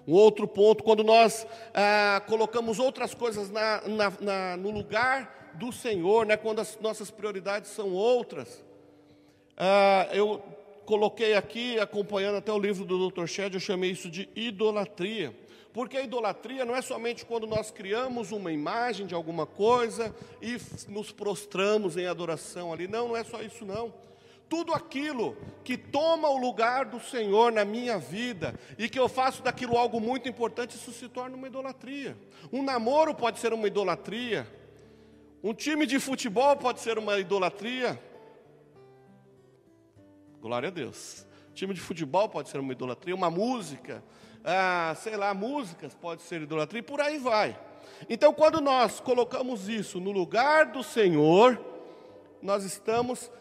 Um 0.07 0.13
outro 0.13 0.47
ponto, 0.47 0.81
quando 0.81 1.03
nós 1.03 1.45
ah, 1.73 2.23
colocamos 2.25 2.79
outras 2.79 3.13
coisas 3.13 3.49
na, 3.49 3.85
na, 3.85 4.13
na, 4.21 4.55
no 4.55 4.71
lugar 4.71 5.51
do 5.55 5.73
Senhor, 5.73 6.25
né, 6.25 6.37
quando 6.37 6.59
as 6.59 6.79
nossas 6.79 7.11
prioridades 7.11 7.71
são 7.71 7.91
outras. 7.91 8.63
Ah, 9.57 10.07
eu 10.13 10.41
coloquei 10.85 11.33
aqui, 11.33 11.77
acompanhando 11.77 12.37
até 12.37 12.53
o 12.53 12.57
livro 12.57 12.85
do 12.85 13.09
Dr. 13.09 13.25
Shed, 13.25 13.55
eu 13.55 13.59
chamei 13.59 13.91
isso 13.91 14.09
de 14.09 14.29
idolatria. 14.33 15.37
Porque 15.73 15.97
a 15.97 16.01
idolatria 16.01 16.63
não 16.63 16.77
é 16.77 16.81
somente 16.81 17.25
quando 17.25 17.45
nós 17.45 17.71
criamos 17.71 18.31
uma 18.31 18.53
imagem 18.53 19.05
de 19.05 19.13
alguma 19.13 19.45
coisa 19.45 20.15
e 20.41 20.55
nos 20.87 21.11
prostramos 21.11 21.97
em 21.97 22.05
adoração 22.05 22.71
ali. 22.71 22.87
Não, 22.87 23.09
não 23.09 23.17
é 23.17 23.23
só 23.25 23.41
isso 23.41 23.65
não 23.65 23.93
tudo 24.53 24.71
aquilo 24.71 25.35
que 25.63 25.75
toma 25.75 26.29
o 26.29 26.37
lugar 26.37 26.85
do 26.85 26.99
Senhor 26.99 27.51
na 27.51 27.65
minha 27.65 27.97
vida 27.97 28.53
e 28.77 28.87
que 28.87 28.99
eu 28.99 29.09
faço 29.09 29.41
daquilo 29.41 29.75
algo 29.75 29.99
muito 29.99 30.29
importante, 30.29 30.75
isso 30.75 30.91
se 30.91 31.09
torna 31.09 31.35
uma 31.35 31.47
idolatria. 31.47 32.15
Um 32.51 32.61
namoro 32.61 33.15
pode 33.15 33.39
ser 33.39 33.51
uma 33.51 33.65
idolatria, 33.65 34.47
um 35.43 35.55
time 35.55 35.87
de 35.87 35.99
futebol 35.99 36.55
pode 36.55 36.81
ser 36.81 36.99
uma 36.99 37.17
idolatria. 37.17 37.99
Glória 40.39 40.69
a 40.69 40.71
Deus. 40.71 41.25
time 41.55 41.73
de 41.73 41.81
futebol 41.81 42.29
pode 42.29 42.49
ser 42.49 42.59
uma 42.59 42.73
idolatria, 42.73 43.15
uma 43.15 43.31
música, 43.31 44.03
ah, 44.43 44.95
sei 44.99 45.17
lá, 45.17 45.33
músicas 45.33 45.95
pode 45.95 46.21
ser 46.21 46.43
idolatria 46.43 46.77
e 46.77 46.83
por 46.83 47.01
aí 47.01 47.17
vai. 47.17 47.59
Então, 48.07 48.31
quando 48.31 48.61
nós 48.61 48.99
colocamos 48.99 49.67
isso 49.67 49.99
no 49.99 50.11
lugar 50.11 50.67
do 50.67 50.83
Senhor, 50.83 51.59
nós 52.39 52.63
estamos 52.63 53.31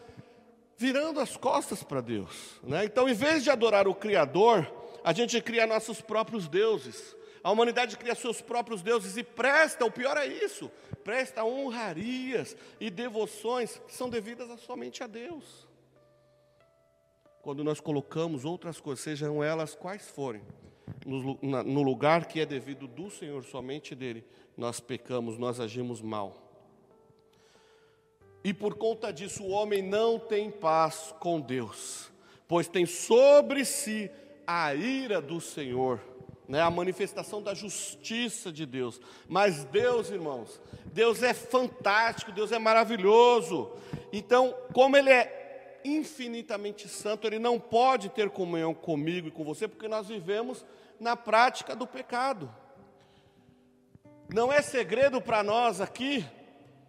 virando 0.77 1.19
as 1.19 1.37
costas 1.37 1.83
para 1.83 2.01
Deus. 2.01 2.59
Né? 2.63 2.85
Então, 2.85 3.07
em 3.07 3.13
vez 3.13 3.43
de 3.43 3.49
adorar 3.49 3.87
o 3.87 3.95
Criador, 3.95 4.71
a 5.03 5.13
gente 5.13 5.39
cria 5.41 5.67
nossos 5.67 6.01
próprios 6.01 6.47
deuses. 6.47 7.15
A 7.43 7.51
humanidade 7.51 7.97
cria 7.97 8.15
seus 8.15 8.41
próprios 8.41 8.81
deuses 8.81 9.17
e 9.17 9.23
presta, 9.23 9.83
o 9.85 9.91
pior 9.91 10.15
é 10.15 10.25
isso, 10.25 10.71
presta 11.03 11.43
honrarias 11.43 12.55
e 12.79 12.89
devoções 12.89 13.81
que 13.85 13.93
são 13.93 14.09
devidas 14.09 14.59
somente 14.61 15.03
a 15.03 15.07
Deus. 15.07 15.67
Quando 17.41 17.61
nós 17.61 17.81
colocamos 17.81 18.45
outras 18.45 18.79
coisas, 18.79 19.03
sejam 19.03 19.43
elas 19.43 19.75
quais 19.75 20.09
forem, 20.09 20.41
no, 21.05 21.37
no 21.41 21.83
lugar 21.83 22.25
que 22.25 22.39
é 22.39 22.45
devido 22.45 22.87
do 22.87 23.09
Senhor, 23.09 23.43
somente 23.43 23.93
dele, 23.93 24.25
nós 24.55 24.79
pecamos, 24.79 25.37
nós 25.37 25.59
agimos 25.59 26.01
mal. 26.01 26.42
E 28.43 28.53
por 28.53 28.75
conta 28.75 29.11
disso 29.11 29.43
o 29.43 29.51
homem 29.51 29.81
não 29.81 30.19
tem 30.19 30.51
paz 30.51 31.15
com 31.19 31.39
Deus, 31.39 32.11
pois 32.47 32.67
tem 32.67 32.85
sobre 32.85 33.63
si 33.63 34.11
a 34.45 34.75
ira 34.75 35.21
do 35.21 35.39
Senhor, 35.39 36.01
né, 36.45 36.59
a 36.59 36.69
manifestação 36.69 37.41
da 37.41 37.53
justiça 37.53 38.51
de 38.51 38.65
Deus. 38.65 38.99
Mas 39.29 39.63
Deus, 39.63 40.09
irmãos, 40.09 40.59
Deus 40.85 41.23
é 41.23 41.33
fantástico, 41.33 42.33
Deus 42.33 42.51
é 42.51 42.59
maravilhoso. 42.59 43.71
Então, 44.11 44.53
como 44.73 44.97
Ele 44.97 45.09
é 45.09 45.79
infinitamente 45.85 46.89
santo, 46.89 47.25
Ele 47.25 47.39
não 47.39 47.57
pode 47.57 48.09
ter 48.09 48.29
comunhão 48.29 48.73
comigo 48.73 49.29
e 49.29 49.31
com 49.31 49.45
você, 49.45 49.69
porque 49.69 49.87
nós 49.87 50.09
vivemos 50.09 50.65
na 50.99 51.15
prática 51.15 51.73
do 51.73 51.87
pecado. 51.87 52.53
Não 54.33 54.51
é 54.51 54.61
segredo 54.61 55.21
para 55.21 55.43
nós 55.43 55.79
aqui 55.79 56.25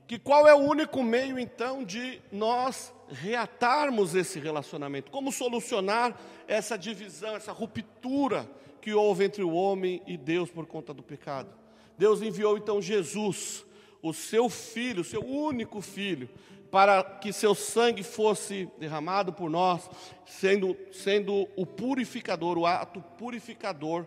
que 0.06 0.18
qual 0.18 0.46
é 0.46 0.54
o 0.54 0.58
único 0.58 1.02
meio 1.02 1.38
então 1.38 1.82
de 1.82 2.20
nós 2.30 2.92
reatarmos 3.08 4.14
esse 4.14 4.38
relacionamento? 4.38 5.10
Como 5.10 5.32
solucionar 5.32 6.18
essa 6.46 6.76
divisão, 6.76 7.34
essa 7.36 7.52
ruptura 7.52 8.48
que 8.80 8.92
houve 8.92 9.24
entre 9.24 9.42
o 9.42 9.52
homem 9.52 10.02
e 10.06 10.16
Deus 10.16 10.50
por 10.50 10.66
conta 10.66 10.92
do 10.92 11.02
pecado? 11.02 11.48
Deus 11.96 12.20
enviou 12.20 12.58
então 12.58 12.82
Jesus, 12.82 13.64
o 14.02 14.12
seu 14.12 14.48
filho, 14.48 15.00
o 15.00 15.04
seu 15.04 15.24
único 15.24 15.80
filho, 15.80 16.28
para 16.70 17.02
que 17.02 17.32
seu 17.32 17.54
sangue 17.54 18.02
fosse 18.02 18.68
derramado 18.78 19.32
por 19.32 19.48
nós, 19.48 19.88
sendo, 20.26 20.76
sendo 20.92 21.48
o 21.56 21.64
purificador, 21.64 22.58
o 22.58 22.66
ato 22.66 23.00
purificador 23.16 24.06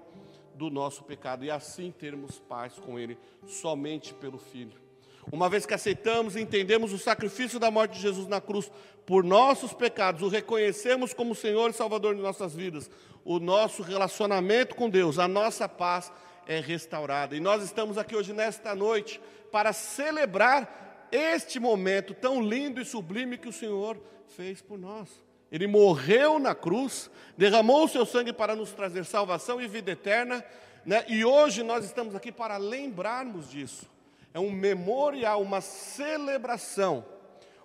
do 0.53 0.69
nosso 0.69 1.03
pecado, 1.03 1.45
e 1.45 1.51
assim 1.51 1.91
termos 1.91 2.39
paz 2.39 2.73
com 2.73 2.99
Ele, 2.99 3.17
somente 3.45 4.13
pelo 4.13 4.37
Filho. 4.37 4.86
Uma 5.31 5.49
vez 5.49 5.65
que 5.65 5.73
aceitamos 5.73 6.35
e 6.35 6.41
entendemos 6.41 6.93
o 6.93 6.97
sacrifício 6.97 7.59
da 7.59 7.69
morte 7.69 7.95
de 7.95 8.01
Jesus 8.01 8.27
na 8.27 8.39
cruz 8.39 8.71
por 9.05 9.23
nossos 9.23 9.73
pecados, 9.73 10.21
o 10.21 10.29
reconhecemos 10.29 11.13
como 11.13 11.35
Senhor 11.35 11.69
e 11.69 11.73
Salvador 11.73 12.15
de 12.15 12.21
nossas 12.21 12.55
vidas, 12.55 12.89
o 13.25 13.39
nosso 13.39 13.81
relacionamento 13.81 14.75
com 14.75 14.89
Deus, 14.89 15.19
a 15.19 15.27
nossa 15.27 15.67
paz 15.67 16.11
é 16.45 16.59
restaurada. 16.59 17.35
E 17.35 17.41
nós 17.41 17.61
estamos 17.61 17.97
aqui 17.97 18.15
hoje, 18.15 18.31
nesta 18.31 18.73
noite, 18.73 19.19
para 19.51 19.73
celebrar 19.73 21.07
este 21.11 21.59
momento 21.59 22.13
tão 22.13 22.41
lindo 22.41 22.81
e 22.81 22.85
sublime 22.85 23.37
que 23.37 23.49
o 23.49 23.53
Senhor 23.53 23.97
fez 24.29 24.61
por 24.61 24.79
nós. 24.79 25.09
Ele 25.51 25.67
morreu 25.67 26.39
na 26.39 26.55
cruz, 26.55 27.09
derramou 27.37 27.85
o 27.85 27.87
seu 27.87 28.05
sangue 28.05 28.33
para 28.33 28.55
nos 28.55 28.71
trazer 28.71 29.05
salvação 29.05 29.61
e 29.61 29.67
vida 29.67 29.91
eterna 29.91 30.43
Né? 30.85 31.03
E 31.09 31.25
hoje 31.25 31.63
nós 31.63 31.83
estamos 31.83 32.15
aqui 32.15 32.31
para 32.31 32.55
lembrarmos 32.55 33.49
disso. 33.49 33.96
É 34.33 34.39
um 34.39 34.51
memorial, 34.51 35.41
uma 35.41 35.61
celebração, 35.61 37.05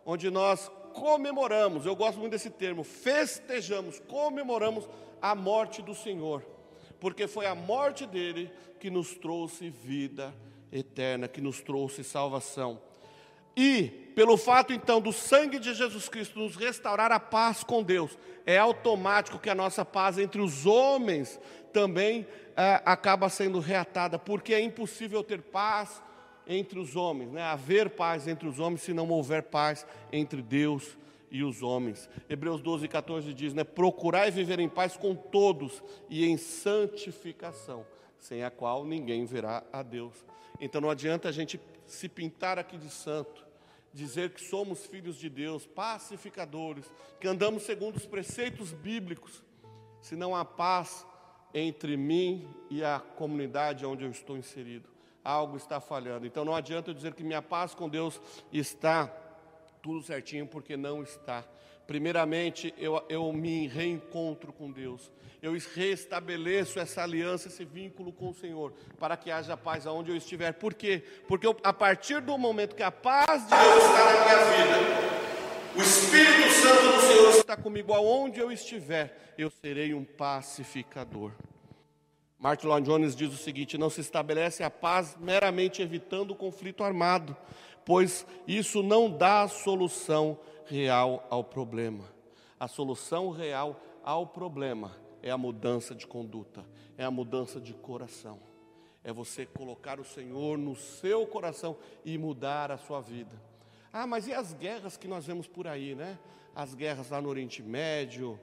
onde 0.04 0.31
nós 0.31 0.71
comemoramos, 0.92 1.87
eu 1.87 1.97
gosto 1.97 2.19
muito 2.19 2.33
desse 2.33 2.50
termo, 2.50 2.85
festejamos, 2.85 3.99
comemoramos 4.00 4.88
a 5.21 5.35
morte 5.35 5.83
do 5.83 5.95
Senhor, 5.95 6.45
porque 7.00 7.26
foi 7.26 7.47
a 7.47 7.54
morte 7.54 8.07
dele 8.07 8.50
que 8.78 8.90
nos 8.90 9.14
trouxe 9.14 9.71
vida 9.71 10.35
eterna, 10.71 11.28
que 11.28 11.40
nos 11.40 11.61
trouxe 11.61 12.02
salvação. 12.04 12.81
E, 13.57 14.12
pelo 14.14 14.37
fato 14.37 14.73
então 14.73 15.00
do 15.00 15.12
sangue 15.12 15.59
de 15.59 15.75
Jesus 15.75 16.09
Cristo 16.09 16.38
nos 16.38 16.57
restaurar 16.57 17.12
a 17.12 17.21
paz 17.21 17.62
com 17.62 17.83
Deus, 17.83 18.19
é 18.47 18.59
automático 18.59 19.38
que 19.38 19.50
a 19.50 19.54
nossa 19.54 19.85
paz 19.85 20.19
entre 20.19 20.40
os 20.40 20.64
homens 20.64 21.38
também 21.73 22.26
é, 22.57 22.83
acaba 22.85 23.28
sendo 23.28 23.61
reatada, 23.61 24.19
porque 24.19 24.54
é 24.54 24.61
impossível 24.61 25.23
ter 25.23 25.42
paz 25.42 26.02
entre 26.46 26.78
os 26.78 26.96
homens, 26.96 27.30
né? 27.30 27.42
haver 27.42 27.90
paz 27.90 28.26
entre 28.26 28.49
os 28.49 28.58
homens 28.58 28.82
se 28.82 28.92
não 28.92 29.08
houver 29.08 29.42
paz 29.44 29.87
entre 30.12 30.42
Deus 30.42 30.96
e 31.30 31.42
os 31.42 31.62
homens. 31.62 32.11
Hebreus 32.28 32.61
12, 32.61 32.87
14 32.87 33.32
diz, 33.32 33.54
né? 33.54 33.64
Procurai 33.64 34.30
viver 34.30 34.61
em 34.61 34.68
paz 34.68 34.96
com 34.96 35.14
todos 35.14 35.82
e 36.11 36.26
em 36.26 36.37
santificação, 36.37 37.87
sem 38.18 38.44
a 38.44 38.50
qual 38.50 38.84
ninguém 38.84 39.25
verá 39.25 39.64
a 39.72 39.82
Deus. 39.82 40.14
Então 40.61 40.80
não 40.80 40.90
adianta 40.90 41.30
a 41.30 41.32
gente 41.32 41.58
se 41.87 42.08
pintar 42.08 42.58
aqui 42.58 42.76
de 42.76 42.90
santo, 42.90 43.46
dizer 43.94 44.30
que 44.30 44.42
somos 44.42 44.84
filhos 44.84 45.16
de 45.16 45.30
Deus, 45.30 45.66
pacificadores, 45.66 46.84
que 47.18 47.26
andamos 47.26 47.62
segundo 47.62 47.96
os 47.96 48.06
preceitos 48.06 48.72
bíblicos, 48.72 49.42
se 50.02 50.14
não 50.14 50.37
há 50.37 50.44
paz 50.44 51.06
entre 51.54 51.96
mim 51.96 52.46
e 52.70 52.84
a 52.84 53.00
comunidade 53.00 53.87
onde 53.87 54.04
eu 54.04 54.11
estou 54.11 54.37
inserido. 54.37 54.91
Algo 55.25 55.57
está 55.57 55.81
falhando. 55.81 56.26
Então 56.26 56.45
não 56.45 56.55
adianta 56.55 56.91
eu 56.91 56.95
dizer 56.95 57.14
que 57.14 57.23
minha 57.23 57.43
paz 57.43 57.75
com 57.75 57.88
Deus 57.88 58.21
está 58.52 59.07
tudo 59.83 60.02
certinho, 60.02 60.47
porque 60.47 60.76
não 60.76 61.02
está. 61.02 61.45
Primeiramente, 61.87 62.73
eu, 62.79 63.05
eu 63.09 63.33
me 63.33 63.67
reencontro 63.67 64.52
com 64.52 64.71
Deus. 64.71 65.11
Eu 65.43 65.52
restabeleço 65.75 66.79
essa 66.79 67.02
aliança, 67.02 67.49
esse 67.49 67.64
vínculo 67.64 68.12
com 68.12 68.31
o 68.31 68.35
Senhor, 68.35 68.73
para 68.99 69.17
que 69.17 69.31
haja 69.31 69.57
paz 69.57 69.87
aonde 69.87 70.11
eu 70.11 70.17
estiver. 70.17 70.52
Por 70.52 70.73
quê? 70.73 71.02
Porque 71.26 71.47
eu, 71.47 71.57
a 71.64 71.73
partir 71.73 72.21
do 72.21 72.38
momento 72.38 72.76
que 72.76 72.83
a 72.83 72.93
paz 72.93 73.43
de 73.43 73.50
Deus 73.50 73.85
está 73.85 74.05
na 74.05 74.25
minha 74.25 74.45
vida, 74.45 75.12
o 75.75 75.83
Espírito 75.83 76.50
Santo 76.50 76.97
do 76.97 77.00
Senhor 77.00 77.31
está 77.31 77.57
comigo 77.57 77.93
aonde 77.93 78.38
eu 78.38 78.52
estiver, 78.52 79.35
eu 79.37 79.50
serei 79.50 79.93
um 79.93 80.05
pacificador. 80.05 81.33
Martin 82.42 82.66
Lloyd 82.66 82.84
Jones 82.84 83.14
diz 83.14 83.32
o 83.32 83.37
seguinte: 83.37 83.78
não 83.78 83.88
se 83.88 84.00
estabelece 84.00 84.64
a 84.64 84.70
paz 84.70 85.16
meramente 85.20 85.80
evitando 85.80 86.32
o 86.32 86.34
conflito 86.34 86.82
armado, 86.82 87.37
pois 87.84 88.26
isso 88.49 88.82
não 88.82 89.08
dá 89.08 89.46
solução 89.46 90.37
real 90.66 91.25
ao 91.30 91.44
problema. 91.44 92.12
A 92.58 92.66
solução 92.66 93.30
real 93.30 93.80
ao 94.02 94.26
problema 94.26 94.96
é 95.22 95.30
a 95.30 95.38
mudança 95.38 95.94
de 95.94 96.04
conduta, 96.04 96.66
é 96.99 97.04
a 97.04 97.12
mudança 97.12 97.61
de 97.61 97.75
coração. 97.75 98.40
É 99.04 99.12
você 99.12 99.46
colocar 99.46 100.00
o 100.00 100.04
Senhor 100.04 100.58
no 100.58 100.75
seu 100.75 101.25
coração 101.25 101.76
e 102.04 102.18
mudar 102.18 102.72
a 102.72 102.76
sua 102.76 103.00
vida. 103.00 103.40
Ah, 103.92 104.06
mas 104.06 104.26
e 104.26 104.34
as 104.34 104.52
guerras 104.52 104.96
que 104.96 105.06
nós 105.06 105.25
vemos 105.25 105.46
por 105.46 105.68
aí, 105.68 105.94
né? 105.94 106.18
As 106.56 106.75
guerras 106.75 107.08
lá 107.08 107.20
no 107.20 107.28
Oriente 107.28 107.62
Médio 107.62 108.38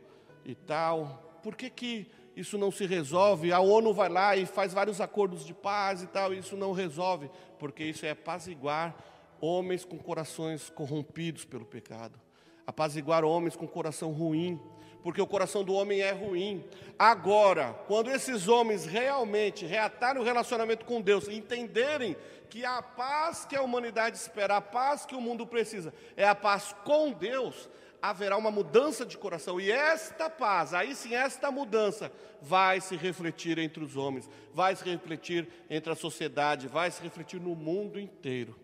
e 0.46 0.56
tal. 0.56 1.40
Por 1.44 1.56
que, 1.56 1.70
que 1.70 2.12
isso 2.40 2.58
não 2.58 2.72
se 2.72 2.86
resolve? 2.86 3.52
A 3.52 3.60
ONU 3.60 3.94
vai 3.94 4.10
lá 4.10 4.36
e 4.36 4.46
faz 4.46 4.74
vários 4.74 5.02
acordos 5.02 5.46
de 5.46 5.54
paz 5.54 6.02
e 6.02 6.08
tal, 6.08 6.34
isso 6.34 6.56
não 6.56 6.72
resolve, 6.72 7.30
porque 7.58 7.84
isso 7.84 8.06
é 8.06 8.12
apaziguar 8.12 8.96
homens 9.42 9.86
com 9.86 9.98
corações 9.98 10.70
corrompidos 10.70 11.46
pelo 11.46 11.66
pecado, 11.66 12.20
apaziguar 12.66 13.24
homens 13.24 13.56
com 13.56 13.68
coração 13.68 14.12
ruim, 14.12 14.60
porque 15.04 15.22
o 15.22 15.28
coração 15.28 15.64
do 15.64 15.74
homem 15.74 16.02
é 16.02 16.12
ruim. 16.12 16.64
Agora, 16.98 17.74
quando 17.88 18.10
esses 18.10 18.48
homens 18.48 18.86
realmente 18.86 19.66
reatarem 19.66 20.22
o 20.22 20.26
relacionamento 20.26 20.86
com 20.86 21.02
Deus, 21.02 21.28
entenderem 21.28 22.16
que 22.50 22.66
a 22.66 22.82
paz 22.82 23.46
que 23.46 23.56
a 23.56 23.62
humanidade 23.62 24.18
espera, 24.18 24.58
a 24.58 24.62
paz 24.62 25.06
que 25.06 25.16
o 25.16 25.22
mundo 25.22 25.46
precisa, 25.46 25.94
é 26.18 26.28
a 26.28 26.36
paz 26.36 26.76
com 26.84 27.12
Deus, 27.12 27.70
haverá 28.02 28.38
uma 28.38 28.52
mudança 28.52 29.06
de 29.06 29.18
coração, 29.18 29.60
e 29.60 29.72
esta 29.72 30.30
paz, 30.30 30.74
aí 30.74 30.96
sim, 30.96 31.14
esta 31.14 31.52
mudança, 31.52 32.12
vai 32.42 32.80
se 32.80 32.96
refletir 32.96 33.58
entre 33.58 33.84
os 33.84 33.98
homens, 33.98 34.30
vai 34.54 34.76
se 34.76 34.84
refletir 34.84 35.48
entre 35.70 35.92
a 35.92 35.96
sociedade, 35.96 36.68
vai 36.68 36.90
se 36.90 37.02
refletir 37.02 37.40
no 37.40 37.56
mundo 37.56 38.00
inteiro. 38.00 38.56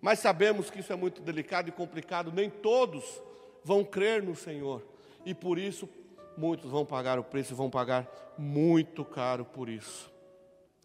Mas 0.00 0.20
sabemos 0.20 0.70
que 0.70 0.80
isso 0.80 0.92
é 0.92 0.96
muito 0.96 1.20
delicado 1.20 1.68
e 1.68 1.72
complicado, 1.72 2.32
nem 2.32 2.48
todos 2.48 3.04
vão 3.64 3.84
crer 3.84 4.22
no 4.22 4.34
Senhor. 4.34 4.82
E 5.26 5.34
por 5.34 5.58
isso, 5.58 5.88
muitos 6.36 6.70
vão 6.70 6.86
pagar 6.86 7.18
o 7.18 7.24
preço 7.24 7.54
vão 7.54 7.68
pagar 7.68 8.08
muito 8.38 9.04
caro 9.04 9.44
por 9.44 9.68
isso. 9.68 10.10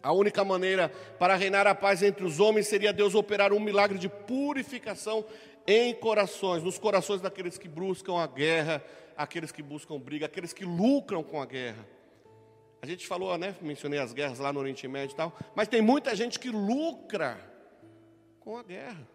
A 0.02 0.12
única 0.12 0.44
maneira 0.44 0.90
para 1.18 1.36
reinar 1.36 1.66
a 1.66 1.74
paz 1.74 2.04
entre 2.04 2.26
os 2.26 2.40
homens 2.40 2.68
seria 2.68 2.92
Deus 2.92 3.16
operar 3.16 3.54
um 3.54 3.60
milagre 3.60 3.98
de 3.98 4.10
purificação 4.10 5.24
em 5.66 5.94
corações, 5.94 6.64
nos 6.64 6.78
corações 6.78 7.22
daqueles 7.22 7.58
que 7.58 7.68
buscam 7.68 8.18
a 8.18 8.28
guerra, 8.28 8.84
aqueles 9.16 9.52
que 9.52 9.64
buscam 9.64 10.00
briga, 10.00 10.26
aqueles 10.26 10.54
que 10.54 10.66
lucram 10.66 11.24
com 11.24 11.42
a 11.42 11.46
guerra. 11.46 11.88
A 12.82 12.86
gente 12.86 13.08
falou, 13.08 13.38
né? 13.38 13.56
Mencionei 13.62 14.00
as 14.00 14.12
guerras 14.12 14.40
lá 14.40 14.52
no 14.52 14.60
Oriente 14.60 14.88
Médio 14.88 15.14
e 15.14 15.18
tal, 15.18 15.34
mas 15.56 15.68
tem 15.68 15.82
muita 15.82 16.16
gente 16.16 16.38
que 16.38 16.50
lucra 16.50 17.40
com 18.40 18.58
a 18.58 18.64
guerra. 18.64 19.08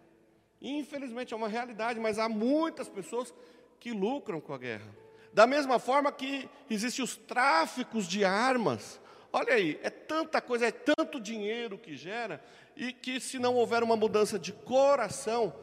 Infelizmente 0.61 1.33
é 1.33 1.37
uma 1.37 1.47
realidade, 1.47 1.99
mas 1.99 2.17
há 2.17 2.27
muitas 2.27 2.89
pessoas 2.89 3.33
que 3.79 3.91
lucram 3.91 4.41
com 4.41 4.53
a 4.53 4.57
guerra. 4.57 4.89
Da 5.31 5.45
mesma 5.45 5.77
forma 5.77 6.11
que 6.11 6.49
existem 6.69 7.05
os 7.05 7.15
tráficos 7.15 8.07
de 8.07 8.25
armas. 8.25 8.99
Olha 9.31 9.53
aí, 9.53 9.79
é 9.83 9.89
tanta 9.91 10.41
coisa, 10.41 10.65
é 10.65 10.71
tanto 10.71 11.19
dinheiro 11.19 11.77
que 11.77 11.95
gera, 11.95 12.43
e 12.75 12.91
que 12.91 13.19
se 13.19 13.37
não 13.37 13.55
houver 13.55 13.83
uma 13.83 13.95
mudança 13.95 14.39
de 14.39 14.51
coração, 14.51 15.53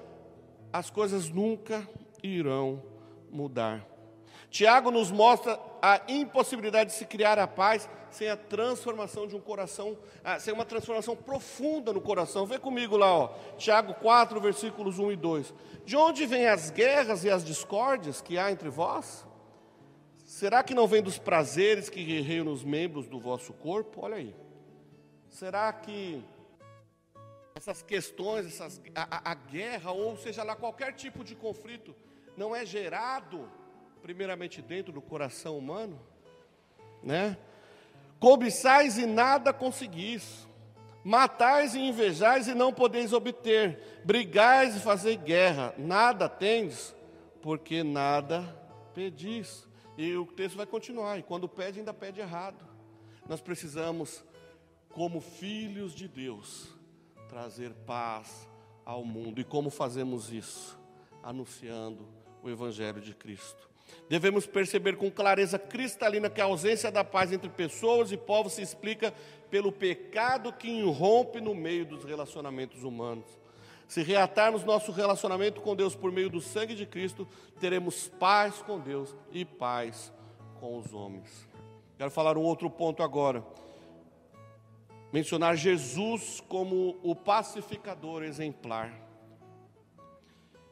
as 0.76 0.90
coisas 0.90 1.30
nunca 1.30 1.88
irão 2.22 2.82
mudar. 3.30 3.86
Tiago 4.50 4.90
nos 4.90 5.10
mostra 5.10 5.58
a 5.80 6.02
impossibilidade 6.06 6.90
de 6.90 6.96
se 6.96 7.06
criar 7.06 7.38
a 7.38 7.46
paz 7.46 7.88
sem 8.10 8.28
a 8.28 8.36
transformação 8.36 9.26
de 9.26 9.34
um 9.34 9.40
coração, 9.40 9.96
ah, 10.22 10.38
sem 10.38 10.52
uma 10.52 10.64
transformação 10.64 11.16
profunda 11.16 11.92
no 11.92 12.00
coração. 12.00 12.46
Vê 12.46 12.58
comigo 12.58 12.96
lá, 12.96 13.12
ó, 13.12 13.28
Tiago 13.56 13.94
4, 13.94 14.38
versículos 14.40 14.98
1 14.98 15.12
e 15.12 15.16
2. 15.16 15.54
De 15.84 15.96
onde 15.96 16.26
vêm 16.26 16.46
as 16.46 16.70
guerras 16.70 17.24
e 17.24 17.30
as 17.30 17.44
discórdias 17.44 18.20
que 18.20 18.38
há 18.38 18.52
entre 18.52 18.68
vós? 18.68 19.26
Será 20.24 20.62
que 20.62 20.74
não 20.74 20.86
vem 20.86 21.02
dos 21.02 21.18
prazeres 21.18 21.88
que 21.88 22.04
guerreiam 22.04 22.44
nos 22.44 22.64
membros 22.64 23.06
do 23.06 23.18
vosso 23.18 23.52
corpo? 23.54 24.00
Olha 24.02 24.16
aí. 24.16 24.34
Será 25.30 25.72
que 25.72 26.22
essas 27.56 27.82
questões, 27.82 28.46
essas, 28.46 28.80
a, 28.94 29.30
a 29.30 29.34
guerra, 29.34 29.90
ou 29.90 30.14
seja 30.18 30.42
lá 30.42 30.54
qualquer 30.54 30.92
tipo 30.92 31.24
de 31.24 31.34
conflito, 31.34 31.96
não 32.36 32.54
é 32.54 32.66
gerado 32.66 33.50
primeiramente 34.02 34.60
dentro 34.60 34.92
do 34.92 35.00
coração 35.00 35.56
humano, 35.56 35.98
né? 37.02 37.38
Cobiçais 38.20 38.98
e 38.98 39.06
nada 39.06 39.54
conseguis, 39.54 40.46
matais 41.02 41.74
e 41.74 41.80
invejais 41.80 42.46
e 42.46 42.54
não 42.54 42.74
podeis 42.74 43.14
obter, 43.14 44.02
brigais 44.04 44.76
e 44.76 44.80
fazeis 44.80 45.16
guerra, 45.16 45.74
nada 45.78 46.28
tendes, 46.28 46.94
porque 47.40 47.82
nada 47.82 48.42
pedis. 48.94 49.66
E 49.96 50.14
o 50.14 50.26
texto 50.26 50.56
vai 50.56 50.66
continuar, 50.66 51.18
e 51.18 51.22
quando 51.22 51.48
pede, 51.48 51.78
ainda 51.78 51.94
pede 51.94 52.20
errado. 52.20 52.62
Nós 53.26 53.40
precisamos, 53.40 54.22
como 54.90 55.22
filhos 55.22 55.94
de 55.94 56.06
Deus, 56.06 56.75
trazer 57.36 57.74
paz 57.86 58.48
ao 58.82 59.04
mundo. 59.04 59.38
E 59.38 59.44
como 59.44 59.68
fazemos 59.68 60.32
isso? 60.32 60.80
Anunciando 61.22 62.08
o 62.42 62.48
Evangelho 62.48 62.98
de 62.98 63.14
Cristo. 63.14 63.68
Devemos 64.08 64.46
perceber 64.46 64.96
com 64.96 65.10
clareza 65.10 65.58
cristalina 65.58 66.30
que 66.30 66.40
a 66.40 66.44
ausência 66.44 66.90
da 66.90 67.04
paz 67.04 67.30
entre 67.32 67.50
pessoas 67.50 68.10
e 68.10 68.16
povos 68.16 68.54
se 68.54 68.62
explica 68.62 69.12
pelo 69.50 69.70
pecado 69.70 70.50
que 70.50 70.66
irrompe 70.66 71.38
no 71.38 71.54
meio 71.54 71.84
dos 71.84 72.04
relacionamentos 72.04 72.82
humanos. 72.82 73.26
Se 73.86 74.02
reatarmos 74.02 74.64
nosso 74.64 74.90
relacionamento 74.90 75.60
com 75.60 75.76
Deus 75.76 75.94
por 75.94 76.10
meio 76.10 76.30
do 76.30 76.40
sangue 76.40 76.74
de 76.74 76.86
Cristo, 76.86 77.28
teremos 77.60 78.08
paz 78.18 78.62
com 78.62 78.80
Deus 78.80 79.14
e 79.30 79.44
paz 79.44 80.10
com 80.58 80.78
os 80.78 80.94
homens. 80.94 81.46
Quero 81.98 82.10
falar 82.10 82.38
um 82.38 82.42
outro 82.42 82.70
ponto 82.70 83.02
agora. 83.02 83.44
Mencionar 85.12 85.56
Jesus 85.56 86.42
como 86.48 86.98
o 87.02 87.14
pacificador 87.14 88.22
exemplar. 88.22 88.92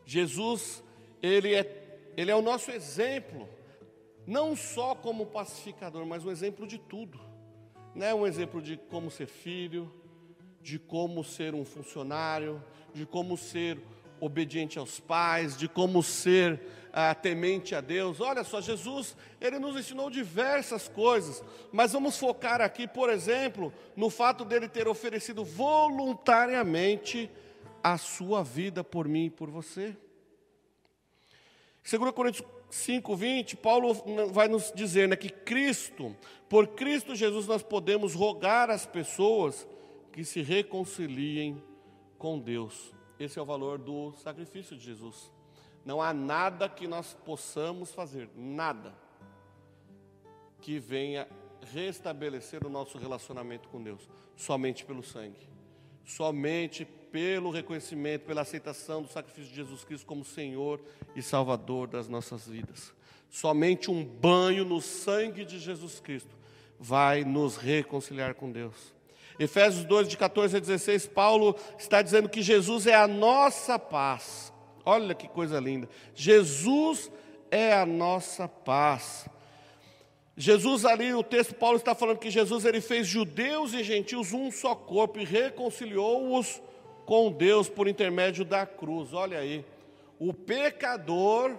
Jesus, 0.04 0.82
ele 1.22 1.54
é 1.54 1.84
ele 2.16 2.30
é 2.30 2.36
o 2.36 2.42
nosso 2.42 2.70
exemplo, 2.70 3.48
não 4.26 4.54
só 4.54 4.94
como 4.94 5.26
pacificador, 5.26 6.06
mas 6.06 6.24
um 6.24 6.30
exemplo 6.30 6.66
de 6.66 6.78
tudo. 6.78 7.20
né, 7.94 8.12
um 8.12 8.26
exemplo 8.26 8.60
de 8.60 8.76
como 8.76 9.10
ser 9.10 9.26
filho, 9.26 9.92
de 10.60 10.78
como 10.78 11.22
ser 11.22 11.54
um 11.54 11.64
funcionário, 11.64 12.62
de 12.92 13.06
como 13.06 13.36
ser 13.36 13.78
obediente 14.20 14.78
aos 14.78 14.98
pais, 14.98 15.56
de 15.56 15.68
como 15.68 16.02
ser 16.02 16.60
ah, 16.96 17.12
temente 17.12 17.74
a 17.74 17.80
Deus. 17.80 18.20
Olha 18.20 18.44
só, 18.44 18.60
Jesus, 18.60 19.16
ele 19.40 19.58
nos 19.58 19.76
ensinou 19.76 20.08
diversas 20.08 20.86
coisas, 20.86 21.42
mas 21.72 21.92
vamos 21.92 22.16
focar 22.16 22.60
aqui, 22.60 22.86
por 22.86 23.10
exemplo, 23.10 23.72
no 23.96 24.08
fato 24.08 24.44
dele 24.44 24.68
ter 24.68 24.86
oferecido 24.86 25.44
voluntariamente 25.44 27.28
a 27.82 27.98
sua 27.98 28.44
vida 28.44 28.84
por 28.84 29.08
mim 29.08 29.24
e 29.24 29.30
por 29.30 29.50
você. 29.50 29.96
2 31.82 32.12
Coríntios 32.12 32.46
5:20, 32.70 33.56
Paulo 33.56 33.92
vai 34.30 34.46
nos 34.46 34.72
dizer 34.72 35.08
né, 35.08 35.16
que 35.16 35.30
Cristo, 35.30 36.14
por 36.48 36.68
Cristo 36.68 37.16
Jesus, 37.16 37.48
nós 37.48 37.64
podemos 37.64 38.14
rogar 38.14 38.70
às 38.70 38.86
pessoas 38.86 39.66
que 40.12 40.24
se 40.24 40.42
reconciliem 40.42 41.60
com 42.16 42.38
Deus. 42.38 42.94
Esse 43.18 43.36
é 43.36 43.42
o 43.42 43.44
valor 43.44 43.78
do 43.78 44.12
sacrifício 44.12 44.76
de 44.76 44.84
Jesus. 44.84 45.34
Não 45.84 46.00
há 46.00 46.14
nada 46.14 46.68
que 46.68 46.86
nós 46.86 47.16
possamos 47.24 47.92
fazer, 47.92 48.28
nada, 48.34 48.94
que 50.60 50.78
venha 50.78 51.28
restabelecer 51.72 52.66
o 52.66 52.70
nosso 52.70 52.98
relacionamento 52.98 53.68
com 53.68 53.82
Deus, 53.82 54.08
somente 54.36 54.84
pelo 54.84 55.02
sangue, 55.02 55.48
somente 56.04 56.84
pelo 56.84 57.50
reconhecimento, 57.50 58.26
pela 58.26 58.40
aceitação 58.40 59.02
do 59.02 59.08
sacrifício 59.08 59.50
de 59.50 59.56
Jesus 59.56 59.84
Cristo 59.84 60.06
como 60.06 60.24
Senhor 60.24 60.80
e 61.14 61.22
Salvador 61.22 61.86
das 61.86 62.08
nossas 62.08 62.46
vidas. 62.46 62.92
Somente 63.30 63.90
um 63.90 64.04
banho 64.04 64.64
no 64.64 64.80
sangue 64.80 65.44
de 65.44 65.58
Jesus 65.58 66.00
Cristo 66.00 66.36
vai 66.78 67.24
nos 67.24 67.56
reconciliar 67.56 68.34
com 68.34 68.50
Deus. 68.50 68.94
Efésios 69.38 69.84
2, 69.84 70.08
de 70.08 70.16
14 70.16 70.56
a 70.56 70.60
16, 70.60 71.08
Paulo 71.08 71.56
está 71.78 72.00
dizendo 72.00 72.28
que 72.28 72.42
Jesus 72.42 72.86
é 72.86 72.94
a 72.94 73.08
nossa 73.08 73.78
paz. 73.78 74.53
Olha 74.84 75.14
que 75.14 75.28
coisa 75.28 75.58
linda. 75.58 75.88
Jesus 76.14 77.10
é 77.50 77.72
a 77.72 77.86
nossa 77.86 78.46
paz. 78.46 79.28
Jesus 80.36 80.84
ali, 80.84 81.14
o 81.14 81.22
texto 81.22 81.54
Paulo 81.54 81.76
está 81.76 81.94
falando 81.94 82.18
que 82.18 82.30
Jesus 82.30 82.64
ele 82.64 82.80
fez 82.80 83.06
judeus 83.06 83.72
e 83.72 83.84
gentios 83.84 84.32
um 84.32 84.50
só 84.50 84.74
corpo 84.74 85.20
e 85.20 85.24
reconciliou-os 85.24 86.60
com 87.06 87.30
Deus 87.30 87.68
por 87.68 87.86
intermédio 87.86 88.44
da 88.44 88.66
cruz. 88.66 89.12
Olha 89.12 89.38
aí, 89.38 89.64
o 90.18 90.34
pecador 90.34 91.56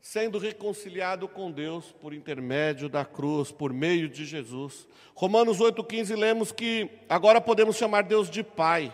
sendo 0.00 0.38
reconciliado 0.38 1.28
com 1.28 1.50
Deus 1.50 1.94
por 2.00 2.14
intermédio 2.14 2.88
da 2.88 3.04
cruz, 3.04 3.52
por 3.52 3.72
meio 3.72 4.08
de 4.08 4.24
Jesus. 4.24 4.88
Romanos 5.14 5.58
8,15 5.58 6.16
lemos 6.16 6.50
que 6.50 6.88
agora 7.08 7.40
podemos 7.40 7.76
chamar 7.76 8.02
Deus 8.02 8.30
de 8.30 8.42
Pai. 8.42 8.90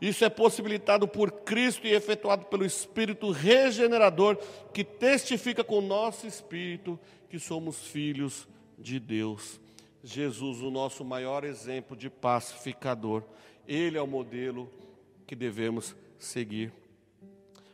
Isso 0.00 0.24
é 0.24 0.28
possibilitado 0.28 1.08
por 1.08 1.30
Cristo 1.30 1.86
e 1.86 1.92
efetuado 1.92 2.46
pelo 2.46 2.64
Espírito 2.64 3.30
regenerador, 3.30 4.36
que 4.72 4.84
testifica 4.84 5.64
com 5.64 5.78
o 5.78 5.82
nosso 5.82 6.26
espírito 6.26 6.98
que 7.28 7.38
somos 7.38 7.78
filhos 7.78 8.46
de 8.78 9.00
Deus. 9.00 9.60
Jesus, 10.02 10.62
o 10.62 10.70
nosso 10.70 11.04
maior 11.04 11.44
exemplo 11.44 11.96
de 11.96 12.08
pacificador. 12.08 13.24
Ele 13.66 13.98
é 13.98 14.02
o 14.02 14.06
modelo 14.06 14.70
que 15.26 15.34
devemos 15.34 15.96
seguir. 16.18 16.72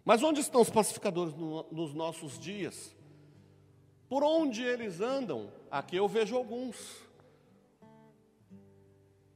Mas 0.04 0.22
onde 0.22 0.40
estão 0.40 0.60
os 0.60 0.70
pacificadores 0.70 1.34
no, 1.34 1.66
nos 1.70 1.94
nossos 1.94 2.38
dias? 2.38 2.94
Por 4.08 4.22
onde 4.22 4.62
eles 4.62 5.00
andam? 5.00 5.52
Aqui 5.70 5.96
eu 5.96 6.08
vejo 6.08 6.36
alguns. 6.36 7.03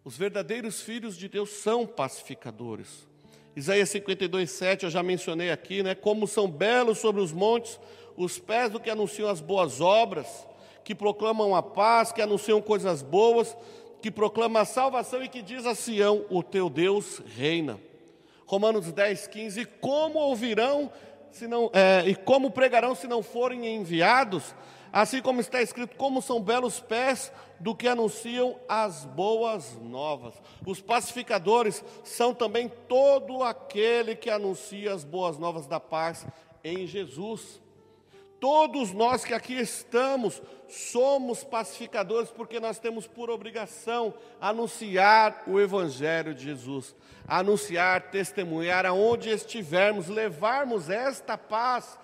Os 0.05 0.17
verdadeiros 0.17 0.81
filhos 0.81 1.17
de 1.17 1.29
Deus 1.29 1.51
são 1.51 1.87
pacificadores. 1.87 3.07
Isaías 3.55 3.91
52, 3.91 4.51
7, 4.51 4.85
eu 4.85 4.91
já 4.91 5.03
mencionei 5.03 5.51
aqui, 5.51 5.83
né? 5.83 5.95
Como 5.95 6.27
são 6.27 6.49
belos 6.49 6.99
sobre 6.99 7.21
os 7.21 7.33
montes 7.33 7.79
os 8.19 8.39
pés 8.39 8.71
do 8.71 8.81
que 8.81 8.91
anunciam 8.91 9.31
as 9.31 9.41
boas 9.41 9.81
obras, 9.81 10.27
que 10.83 10.95
proclamam 10.95 11.55
a 11.55 11.63
paz, 11.63 12.11
que 12.11 12.21
anunciam 12.21 12.61
coisas 12.61 13.01
boas, 13.01 13.57
que 14.03 14.11
proclama 14.11 14.61
a 14.61 14.65
salvação 14.65 15.23
e 15.23 15.29
que 15.29 15.41
diz 15.41 15.65
a 15.65 15.75
Sião: 15.75 16.25
O 16.29 16.43
teu 16.43 16.69
Deus 16.69 17.23
reina. 17.37 17.79
Romanos 18.45 18.91
10, 18.91 19.29
15: 19.29 19.65
Como 19.81 20.19
ouvirão 20.19 20.91
se 21.31 21.47
não, 21.47 21.71
é, 21.73 22.09
e 22.09 22.15
como 22.15 22.51
pregarão 22.51 22.95
se 22.95 23.07
não 23.07 23.23
forem 23.23 23.77
enviados? 23.77 24.55
Assim 24.93 25.21
como 25.21 25.41
está 25.41 25.61
escrito, 25.61 25.97
como 25.97 26.23
são 26.23 26.41
belos 26.41 26.81
pés 26.81 27.33
do 27.61 27.75
que 27.75 27.89
anunciam 27.89 28.59
as 28.69 29.05
boas 29.05 29.77
novas. 29.81 30.35
Os 30.67 30.81
pacificadores 30.81 31.85
são 32.05 32.33
também 32.33 32.69
todo 32.89 33.43
aquele 33.43 34.15
que 34.15 34.31
anuncia 34.31 34.93
as 34.93 35.05
boas 35.05 35.39
novas 35.39 35.67
da 35.67 35.79
paz 35.79 36.27
em 36.65 36.87
Jesus. 36.87 37.61
Todos 38.41 38.93
nós 38.93 39.25
que 39.25 39.35
aqui 39.35 39.55
estamos 39.55 40.41
somos 40.69 41.43
pacificadores 41.43 42.31
porque 42.31 42.61
nós 42.61 42.79
temos 42.79 43.07
por 43.07 43.31
obrigação 43.31 44.15
anunciar 44.41 45.43
o 45.47 45.59
Evangelho 45.59 46.35
de 46.35 46.45
Jesus, 46.45 46.95
anunciar, 47.27 48.11
testemunhar 48.11 48.87
aonde 48.87 49.31
estivermos, 49.31 50.07
levarmos 50.09 50.89
esta 50.89 51.37
paz 51.37 51.99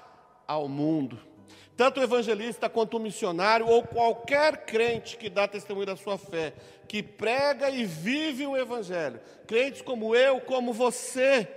ao 0.47 0.69
mundo. 0.69 1.34
Tanto 1.77 1.99
o 1.99 2.03
evangelista 2.03 2.69
quanto 2.69 2.97
o 2.97 3.01
missionário 3.01 3.67
ou 3.67 3.83
qualquer 3.83 4.65
crente 4.65 5.17
que 5.17 5.29
dá 5.29 5.49
testemunho 5.49 5.87
da 5.87 5.97
sua 5.97 6.17
fé, 6.17 6.55
que 6.87 7.03
prega 7.03 7.71
e 7.71 7.85
vive 7.85 8.47
o 8.47 8.57
Evangelho, 8.57 9.21
crentes 9.47 9.83
como 9.83 10.15
eu, 10.15 10.41
como 10.41 10.73
você, 10.73 11.49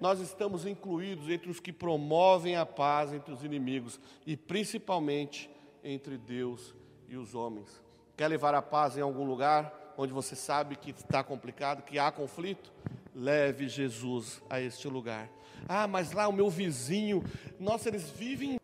nós 0.00 0.20
estamos 0.20 0.66
incluídos 0.66 1.28
entre 1.30 1.50
os 1.50 1.58
que 1.58 1.72
promovem 1.72 2.56
a 2.56 2.66
paz 2.66 3.12
entre 3.12 3.32
os 3.32 3.42
inimigos 3.42 3.98
e 4.26 4.36
principalmente 4.36 5.50
entre 5.82 6.18
Deus 6.18 6.74
e 7.08 7.16
os 7.16 7.34
homens. 7.34 7.82
Quer 8.16 8.28
levar 8.28 8.54
a 8.54 8.62
paz 8.62 8.96
em 8.96 9.00
algum 9.00 9.24
lugar 9.24 9.94
onde 9.96 10.12
você 10.12 10.36
sabe 10.36 10.76
que 10.76 10.90
está 10.90 11.24
complicado, 11.24 11.82
que 11.82 11.98
há 11.98 12.10
conflito? 12.10 12.72
Leve 13.14 13.68
Jesus 13.68 14.42
a 14.50 14.60
este 14.60 14.88
lugar. 14.88 15.28
Ah, 15.68 15.86
mas 15.86 16.12
lá 16.12 16.28
o 16.28 16.32
meu 16.32 16.50
vizinho, 16.50 17.24
nossa, 17.58 17.88
eles 17.88 18.10
vivem 18.10 18.58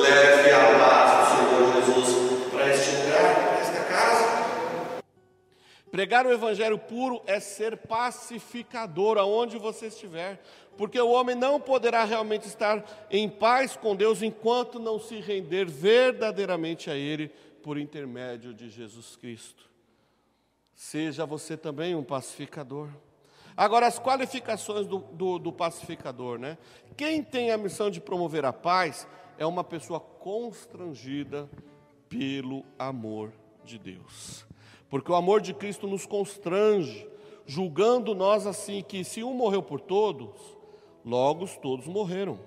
Leve 0.00 0.50
a 0.50 0.78
paz 0.78 1.10
do 1.18 1.36
Senhor 1.36 1.84
Jesus 1.84 2.48
para 2.50 2.74
este 2.74 2.96
lugar, 2.96 3.34
para 3.34 3.58
esta 3.60 3.84
casa. 3.84 5.04
Pregar 5.90 6.26
o 6.26 6.32
evangelho 6.32 6.78
puro 6.78 7.22
é 7.26 7.38
ser 7.38 7.76
pacificador 7.76 9.18
aonde 9.18 9.58
você 9.58 9.86
estiver, 9.86 10.42
porque 10.76 10.98
o 11.00 11.10
homem 11.10 11.36
não 11.36 11.60
poderá 11.60 12.04
realmente 12.04 12.48
estar 12.48 12.84
em 13.10 13.28
paz 13.28 13.76
com 13.76 13.94
Deus 13.94 14.22
enquanto 14.22 14.78
não 14.78 14.98
se 14.98 15.20
render 15.20 15.66
verdadeiramente 15.66 16.90
a 16.90 16.94
Ele 16.94 17.30
por 17.62 17.78
intermédio 17.78 18.52
de 18.52 18.70
Jesus 18.70 19.16
Cristo. 19.16 19.70
Seja 20.74 21.24
você 21.24 21.56
também 21.56 21.94
um 21.94 22.02
pacificador. 22.02 22.88
Agora, 23.56 23.86
as 23.86 23.98
qualificações 23.98 24.86
do, 24.86 24.98
do, 24.98 25.38
do 25.38 25.52
pacificador, 25.52 26.38
né? 26.38 26.56
Quem 26.96 27.22
tem 27.22 27.50
a 27.50 27.58
missão 27.58 27.90
de 27.90 28.00
promover 28.00 28.44
a 28.44 28.52
paz 28.52 29.06
é 29.38 29.46
uma 29.46 29.64
pessoa 29.64 30.00
constrangida 30.00 31.50
pelo 32.08 32.64
amor 32.78 33.32
de 33.64 33.78
Deus. 33.78 34.46
Porque 34.88 35.10
o 35.10 35.14
amor 35.14 35.40
de 35.40 35.54
Cristo 35.54 35.86
nos 35.86 36.04
constrange, 36.06 37.08
julgando 37.46 38.14
nós 38.14 38.46
assim 38.46 38.82
que 38.82 39.04
se 39.04 39.22
um 39.22 39.34
morreu 39.34 39.62
por 39.62 39.80
todos, 39.80 40.38
logo 41.04 41.46
todos 41.60 41.86
morreram. 41.86 42.38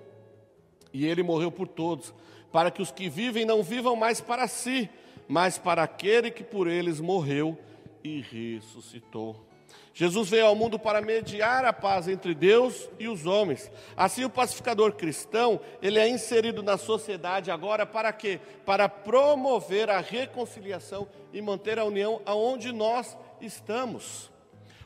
E 0.92 1.04
ele 1.04 1.22
morreu 1.22 1.50
por 1.50 1.68
todos, 1.68 2.14
para 2.52 2.70
que 2.70 2.80
os 2.80 2.90
que 2.90 3.08
vivem 3.08 3.44
não 3.44 3.62
vivam 3.62 3.96
mais 3.96 4.20
para 4.20 4.48
si, 4.48 4.88
mas 5.28 5.58
para 5.58 5.82
aquele 5.82 6.30
que 6.30 6.44
por 6.44 6.66
eles 6.66 7.00
morreu 7.00 7.58
e 8.02 8.20
ressuscitou. 8.20 9.44
Jesus 9.92 10.28
veio 10.28 10.44
ao 10.44 10.54
mundo 10.54 10.78
para 10.78 11.00
mediar 11.00 11.64
a 11.64 11.72
paz 11.72 12.06
entre 12.06 12.34
Deus 12.34 12.86
e 12.98 13.08
os 13.08 13.24
homens. 13.24 13.70
Assim, 13.96 14.24
o 14.24 14.30
pacificador 14.30 14.92
cristão, 14.92 15.58
ele 15.80 15.98
é 15.98 16.06
inserido 16.06 16.62
na 16.62 16.76
sociedade 16.76 17.50
agora 17.50 17.86
para 17.86 18.12
quê? 18.12 18.38
Para 18.66 18.90
promover 18.90 19.88
a 19.88 19.98
reconciliação 19.98 21.08
e 21.32 21.40
manter 21.40 21.78
a 21.78 21.84
união 21.84 22.20
aonde 22.26 22.72
nós 22.72 23.16
estamos. 23.40 24.30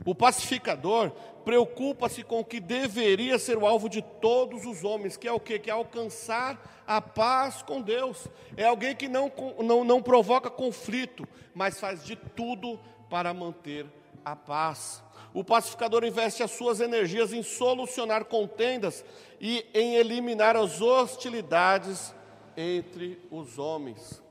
O 0.05 0.15
pacificador 0.15 1.11
preocupa-se 1.45 2.23
com 2.23 2.39
o 2.41 2.45
que 2.45 2.61
deveria 2.61 3.39
ser 3.39 3.59
o 3.59 3.67
alvo 3.67 3.89
de 3.89 4.03
todos 4.03 4.65
os 4.65 4.85
homens, 4.85 5.17
que 5.17 5.27
é 5.27 5.33
o 5.33 5.41
quê? 5.41 5.59
Que 5.59 5.71
é 5.71 5.73
alcançar 5.73 6.83
a 6.87 7.01
paz 7.01 7.63
com 7.63 7.83
Deus. 7.83 8.29
É 8.57 8.65
alguém 8.65 8.95
que 8.95 9.09
não, 9.09 9.31
não, 9.59 9.83
não 9.83 10.01
provoca 10.01 10.49
conflito, 10.49 11.27
mas 11.53 11.81
faz 11.81 12.05
de 12.05 12.15
tudo 12.15 12.79
para 13.09 13.35
manter 13.35 13.87
a 13.87 14.00
paz. 14.37 15.03
O 15.33 15.45
pacificador 15.45 16.05
investe 16.05 16.43
as 16.43 16.51
suas 16.51 16.81
energias 16.81 17.33
em 17.33 17.43
solucionar 17.43 18.25
contendas 18.25 19.05
e 19.41 19.65
em 19.73 19.97
eliminar 19.97 20.57
as 20.57 20.81
hostilidades 20.81 22.15
entre 22.57 23.21
os 23.31 23.59
homens. 23.59 24.23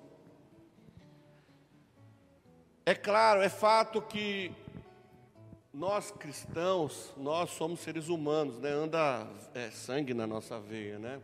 É 2.85 2.95
claro, 2.95 3.41
é 3.41 3.49
fato 3.49 4.01
que 4.01 4.51
nós 5.73 6.11
cristãos, 6.11 7.13
nós 7.15 7.51
somos 7.51 7.79
seres 7.79 8.09
humanos, 8.09 8.57
né? 8.59 8.71
Anda 8.71 9.27
é, 9.53 9.69
sangue 9.69 10.13
na 10.13 10.25
nossa 10.25 10.59
veia, 10.59 10.99
né? 10.99 11.21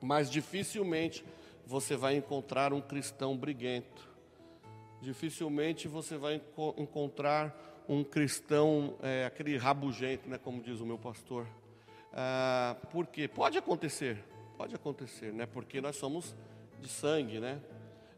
Mas 0.00 0.30
dificilmente 0.30 1.24
você 1.66 1.96
vai 1.96 2.16
encontrar 2.16 2.72
um 2.72 2.80
cristão 2.80 3.36
briguento. 3.36 4.08
Dificilmente 5.00 5.86
você 5.86 6.16
vai 6.16 6.36
enco 6.36 6.74
encontrar 6.78 7.73
um 7.88 8.02
cristão, 8.02 8.94
é, 9.02 9.24
aquele 9.26 9.56
rabugento, 9.56 10.28
né? 10.28 10.38
Como 10.38 10.62
diz 10.62 10.80
o 10.80 10.86
meu 10.86 10.98
pastor. 10.98 11.46
Ah, 12.12 12.76
por 12.90 13.06
quê? 13.06 13.28
Pode 13.28 13.58
acontecer, 13.58 14.22
pode 14.56 14.74
acontecer, 14.74 15.32
né? 15.32 15.46
Porque 15.46 15.80
nós 15.80 15.96
somos 15.96 16.34
de 16.80 16.88
sangue, 16.88 17.40
né? 17.40 17.60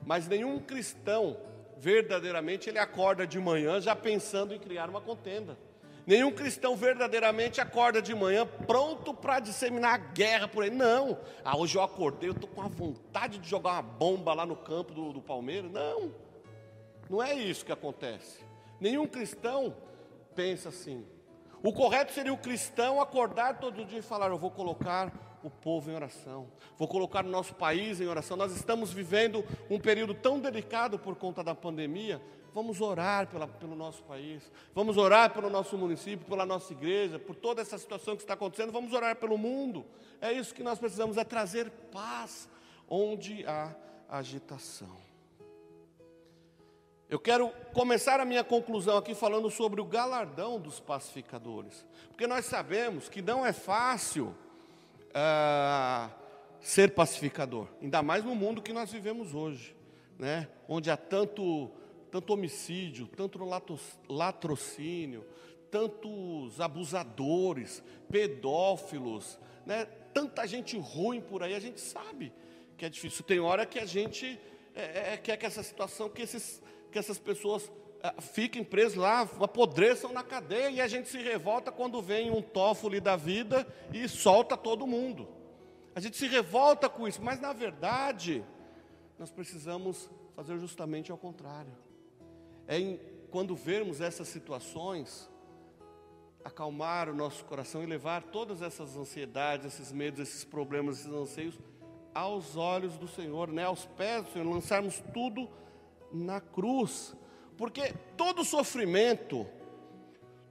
Mas 0.05 0.29
nenhum 0.29 0.59
cristão 0.59 1.37
verdadeiramente 1.79 2.69
ele 2.69 2.79
acorda 2.79 3.27
de 3.27 3.39
manhã 3.39 3.81
já 3.81 3.95
pensando 3.97 4.55
em 4.55 4.59
criar 4.59 4.89
uma 4.89 5.01
contenda. 5.01 5.59
Nenhum 6.07 6.31
cristão 6.31 6.77
verdadeiramente 6.77 7.61
acorda 7.61 8.01
de 8.01 8.15
manhã 8.15 8.47
pronto 8.47 9.13
para 9.13 9.41
disseminar 9.41 10.13
guerra 10.13 10.47
por 10.47 10.63
aí. 10.63 10.71
Não. 10.71 11.19
Ah, 11.45 11.57
hoje 11.57 11.77
eu 11.77 11.83
acordei, 11.83 12.29
eu 12.29 12.33
estou 12.33 12.49
com 12.49 12.63
a 12.63 12.69
vontade 12.69 13.39
de 13.39 13.49
jogar 13.49 13.73
uma 13.73 13.83
bomba 13.83 14.33
lá 14.33 14.47
no 14.47 14.55
campo 14.55 14.95
do, 14.95 15.13
do 15.13 15.21
Palmeiras. 15.21 15.69
Não. 15.73 16.15
Não 17.11 17.21
é 17.21 17.35
isso 17.35 17.65
que 17.65 17.73
acontece. 17.73 18.46
Nenhum 18.81 19.07
cristão 19.07 19.75
pensa 20.35 20.69
assim. 20.69 21.05
O 21.63 21.73
correto 21.73 22.13
seria 22.13 22.33
o 22.33 22.39
cristão 22.39 23.01
acordar 23.01 23.59
todo 23.59 23.85
dia 23.85 23.99
e 23.99 24.03
falar: 24.03 24.29
Eu 24.29 24.39
vou 24.39 24.51
colocar 24.51 25.13
o 25.43 25.51
povo 25.51 25.91
em 25.91 25.95
oração, 25.95 26.49
vou 26.77 26.89
colocar 26.89 27.25
o 27.25 27.29
nosso 27.29 27.55
país 27.55 28.01
em 28.01 28.07
oração. 28.07 28.37
Nós 28.37 28.55
estamos 28.55 28.93
vivendo 28.93 29.45
um 29.71 29.79
período 29.79 30.15
tão 30.15 30.41
delicado 30.41 30.99
por 30.99 31.17
conta 31.17 31.43
da 31.43 31.55
pandemia. 31.55 32.21
Vamos 32.53 32.81
orar 32.81 33.27
pela, 33.27 33.47
pelo 33.47 33.77
nosso 33.77 34.03
país, 34.05 34.51
vamos 34.75 34.97
orar 34.97 35.31
pelo 35.33 35.51
nosso 35.51 35.77
município, 35.77 36.27
pela 36.27 36.47
nossa 36.47 36.73
igreja, 36.73 37.19
por 37.19 37.37
toda 37.37 37.61
essa 37.61 37.77
situação 37.77 38.17
que 38.17 38.23
está 38.23 38.33
acontecendo. 38.33 38.73
Vamos 38.73 38.93
orar 38.93 39.17
pelo 39.17 39.37
mundo. 39.37 39.85
É 40.21 40.33
isso 40.33 40.55
que 40.55 40.63
nós 40.63 40.79
precisamos: 40.79 41.17
é 41.17 41.25
trazer 41.25 41.71
paz 41.93 42.49
onde 42.89 43.45
há 43.47 43.75
agitação. 44.09 45.06
Eu 47.09 47.21
quero 47.21 47.51
começar 47.73 48.19
a 48.19 48.25
minha 48.25 48.43
conclusão 48.43 48.97
aqui 48.97 49.15
falando 49.15 49.49
sobre 49.49 49.81
o 49.81 49.85
galardão 49.85 50.59
dos 50.59 50.81
pacificadores, 50.81 51.87
porque 52.09 52.27
nós 52.27 52.47
sabemos 52.47 53.09
que 53.09 53.23
não 53.23 53.47
é 53.47 53.53
fácil 53.53 54.35
uh, 55.11 56.11
ser 56.61 56.95
pacificador, 56.95 57.69
ainda 57.81 58.03
mais 58.03 58.25
no 58.25 58.35
mundo 58.35 58.61
que 58.61 58.73
nós 58.73 58.91
vivemos 58.91 59.35
hoje, 59.35 59.77
né? 60.19 60.49
onde 60.69 60.91
há 60.91 60.97
tanto, 60.97 61.71
tanto 62.11 62.33
homicídio, 62.33 63.07
tanto 63.07 63.39
latrocínio, 64.09 65.25
tantos 65.71 66.61
abusadores, 66.61 67.85
pedófilos, 68.11 69.39
né? 69.65 69.85
tanta 70.13 70.45
gente 70.45 70.77
ruim 70.77 71.21
por 71.21 71.45
aí, 71.45 71.55
a 71.55 71.61
gente 71.61 71.81
sabe 71.81 72.33
que 72.77 72.85
é 72.85 72.89
difícil. 72.89 73.25
Tem 73.25 73.39
hora 73.39 73.65
que 73.65 73.79
a 73.79 73.87
gente 73.87 74.41
é, 74.75 75.15
é, 75.15 75.17
quer 75.17 75.37
que 75.37 75.47
essa 75.47 75.63
situação, 75.63 76.09
que, 76.11 76.21
esses, 76.21 76.61
que 76.91 76.99
essas 76.99 77.19
pessoas 77.19 77.71
é, 78.03 78.21
fiquem 78.21 78.63
presas 78.63 78.97
lá, 78.97 79.23
apodreçam 79.41 80.13
na 80.13 80.23
cadeia, 80.23 80.71
e 80.71 80.81
a 80.81 80.89
gente 80.89 81.09
se 81.09 81.19
revolta 81.19 81.73
quando 81.73 82.01
vem 82.01 82.31
um 82.31 82.43
Toffoli 82.43 83.01
da 83.01 83.17
vida 83.17 83.67
e 83.93 84.09
solta 84.09 84.57
todo 84.57 84.87
mundo. 84.87 85.29
A 85.95 86.01
gente 86.01 86.17
se 86.17 86.27
revolta 86.27 86.89
com 86.89 87.09
isso, 87.09 87.23
mas 87.23 87.41
na 87.41 87.53
verdade, 87.53 88.45
nós 89.19 89.31
precisamos 89.31 90.11
fazer 90.35 90.59
justamente 90.59 91.11
ao 91.11 91.17
contrário. 91.17 91.73
É 92.69 92.79
em, 92.79 93.01
quando 93.31 93.57
vermos 93.57 94.01
essas 94.01 94.29
situações, 94.29 95.31
acalmar 96.45 97.09
o 97.09 97.15
nosso 97.15 97.45
coração 97.45 97.83
e 97.83 97.87
levar 97.87 98.23
todas 98.23 98.63
essas 98.63 98.97
ansiedades, 98.97 99.67
esses 99.67 99.91
medos, 99.91 100.21
esses 100.21 100.45
problemas, 100.45 101.01
esses 101.01 101.13
anseios 101.13 101.59
aos 102.15 102.57
olhos 102.57 102.97
do 102.97 103.09
Senhor, 103.09 103.49
né? 103.49 103.65
aos 103.65 103.85
pés 103.85 104.25
do 104.25 104.31
Senhor, 104.31 104.49
lançarmos 104.49 105.03
tudo 105.13 105.51
na 106.13 106.41
cruz, 106.41 107.15
porque 107.57 107.95
todo 108.17 108.45
sofrimento, 108.45 109.47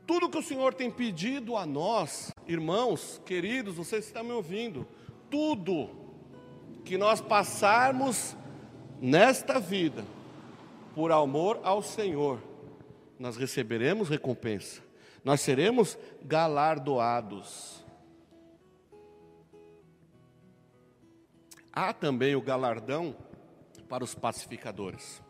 tudo 0.05 0.29
que 0.29 0.37
o 0.37 0.43
Senhor 0.43 0.73
tem 0.73 0.89
pedido 0.89 1.55
a 1.55 1.65
nós, 1.65 2.31
irmãos, 2.47 3.21
queridos, 3.25 3.75
vocês 3.75 4.05
estão 4.05 4.23
me 4.23 4.31
ouvindo, 4.31 4.87
tudo 5.29 5.89
que 6.83 6.97
nós 6.97 7.19
passarmos 7.21 8.35
nesta 9.01 9.59
vida, 9.59 10.05
por 10.93 11.11
amor 11.11 11.59
ao 11.63 11.81
Senhor, 11.81 12.41
nós 13.19 13.37
receberemos 13.37 14.09
recompensa, 14.09 14.81
nós 15.23 15.41
seremos 15.41 15.97
galardoados. 16.23 17.83
Há 21.71 21.91
também 21.91 22.35
o 22.35 22.41
galardão 22.41 23.15
para 23.89 24.03
os 24.03 24.15
pacificadores. 24.15 25.24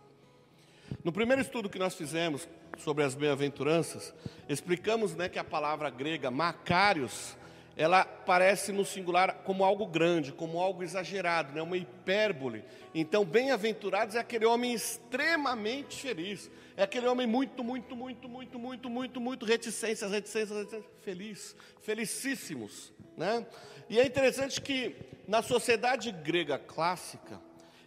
No 1.04 1.12
primeiro 1.12 1.42
estudo 1.42 1.70
que 1.70 1.80
nós 1.80 1.96
fizemos 1.96 2.48
sobre 2.78 3.04
as 3.04 3.16
bem-aventuranças, 3.16 4.14
explicamos 4.50 5.16
né, 5.16 5.30
que 5.30 5.40
a 5.40 5.44
palavra 5.44 5.90
grega 5.90 6.32
macários, 6.32 7.38
ela 7.78 8.06
parece 8.06 8.72
no 8.72 8.86
singular 8.86 9.42
como 9.44 9.64
algo 9.64 9.86
grande, 9.86 10.32
como 10.32 10.60
algo 10.60 10.84
exagerado, 10.84 11.54
né, 11.54 11.62
uma 11.62 11.78
hipérbole. 11.78 12.64
Então, 12.94 13.26
bem-aventurados 13.26 14.16
é 14.16 14.20
aquele 14.20 14.46
homem 14.46 14.74
extremamente 14.74 16.02
feliz, 16.02 16.50
é 16.78 16.84
aquele 16.84 17.08
homem 17.08 17.28
muito, 17.28 17.64
muito, 17.64 17.96
muito, 17.96 18.30
muito, 18.30 18.60
muito, 18.60 18.90
muito, 18.90 19.22
muito 19.22 19.46
reticências, 19.46 20.12
reticências, 20.12 20.58
reticências 20.58 20.92
feliz, 21.02 21.56
felicíssimos, 21.82 22.94
né? 23.18 23.46
E 23.90 24.00
é 24.00 24.06
interessante 24.06 24.60
que 24.60 24.96
na 25.28 25.42
sociedade 25.42 26.12
grega 26.12 26.58
clássica, 26.58 27.40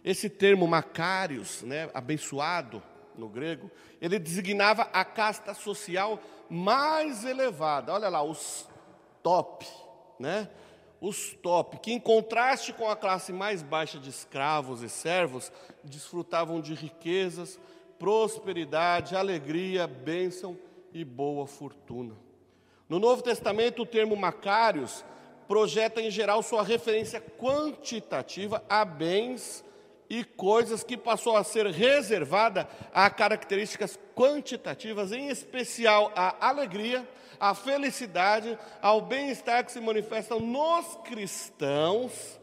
esse 0.03 0.29
termo 0.29 0.65
macários, 0.65 1.61
né, 1.63 1.89
abençoado 1.93 2.81
no 3.19 3.29
grego, 3.29 3.69
ele 4.01 4.17
designava 4.17 4.83
a 4.93 5.05
casta 5.05 5.53
social 5.53 6.19
mais 6.49 7.23
elevada. 7.25 7.93
Olha 7.93 8.09
lá, 8.09 8.23
os 8.23 8.67
top, 9.21 9.67
né? 10.17 10.49
Os 11.01 11.33
top, 11.33 11.79
que 11.79 11.93
em 11.93 11.99
contraste 11.99 12.73
com 12.73 12.89
a 12.89 12.95
classe 12.95 13.31
mais 13.31 13.61
baixa 13.61 13.97
de 13.99 14.09
escravos 14.09 14.81
e 14.81 14.89
servos, 14.89 15.51
desfrutavam 15.83 16.59
de 16.59 16.73
riquezas, 16.73 17.59
prosperidade, 17.97 19.15
alegria, 19.15 19.87
bênção 19.87 20.57
e 20.93 21.05
boa 21.05 21.47
fortuna. 21.47 22.15
No 22.89 22.99
Novo 22.99 23.21
Testamento, 23.21 23.83
o 23.83 23.85
termo 23.85 24.15
macários 24.15 25.05
projeta 25.47 26.01
em 26.01 26.11
geral 26.11 26.43
sua 26.43 26.63
referência 26.63 27.21
quantitativa 27.21 28.63
a 28.69 28.83
bens 28.83 29.63
e 30.09 30.23
coisas 30.23 30.83
que 30.83 30.97
passou 30.97 31.37
a 31.37 31.43
ser 31.43 31.67
reservada 31.67 32.67
a 32.93 33.09
características 33.09 33.99
quantitativas, 34.15 35.11
em 35.11 35.29
especial 35.29 36.11
a 36.15 36.47
alegria, 36.49 37.07
a 37.39 37.53
felicidade, 37.53 38.57
ao 38.81 39.01
bem-estar 39.01 39.63
que 39.63 39.71
se 39.71 39.79
manifestam 39.79 40.39
nos 40.39 40.97
cristãos 41.05 42.39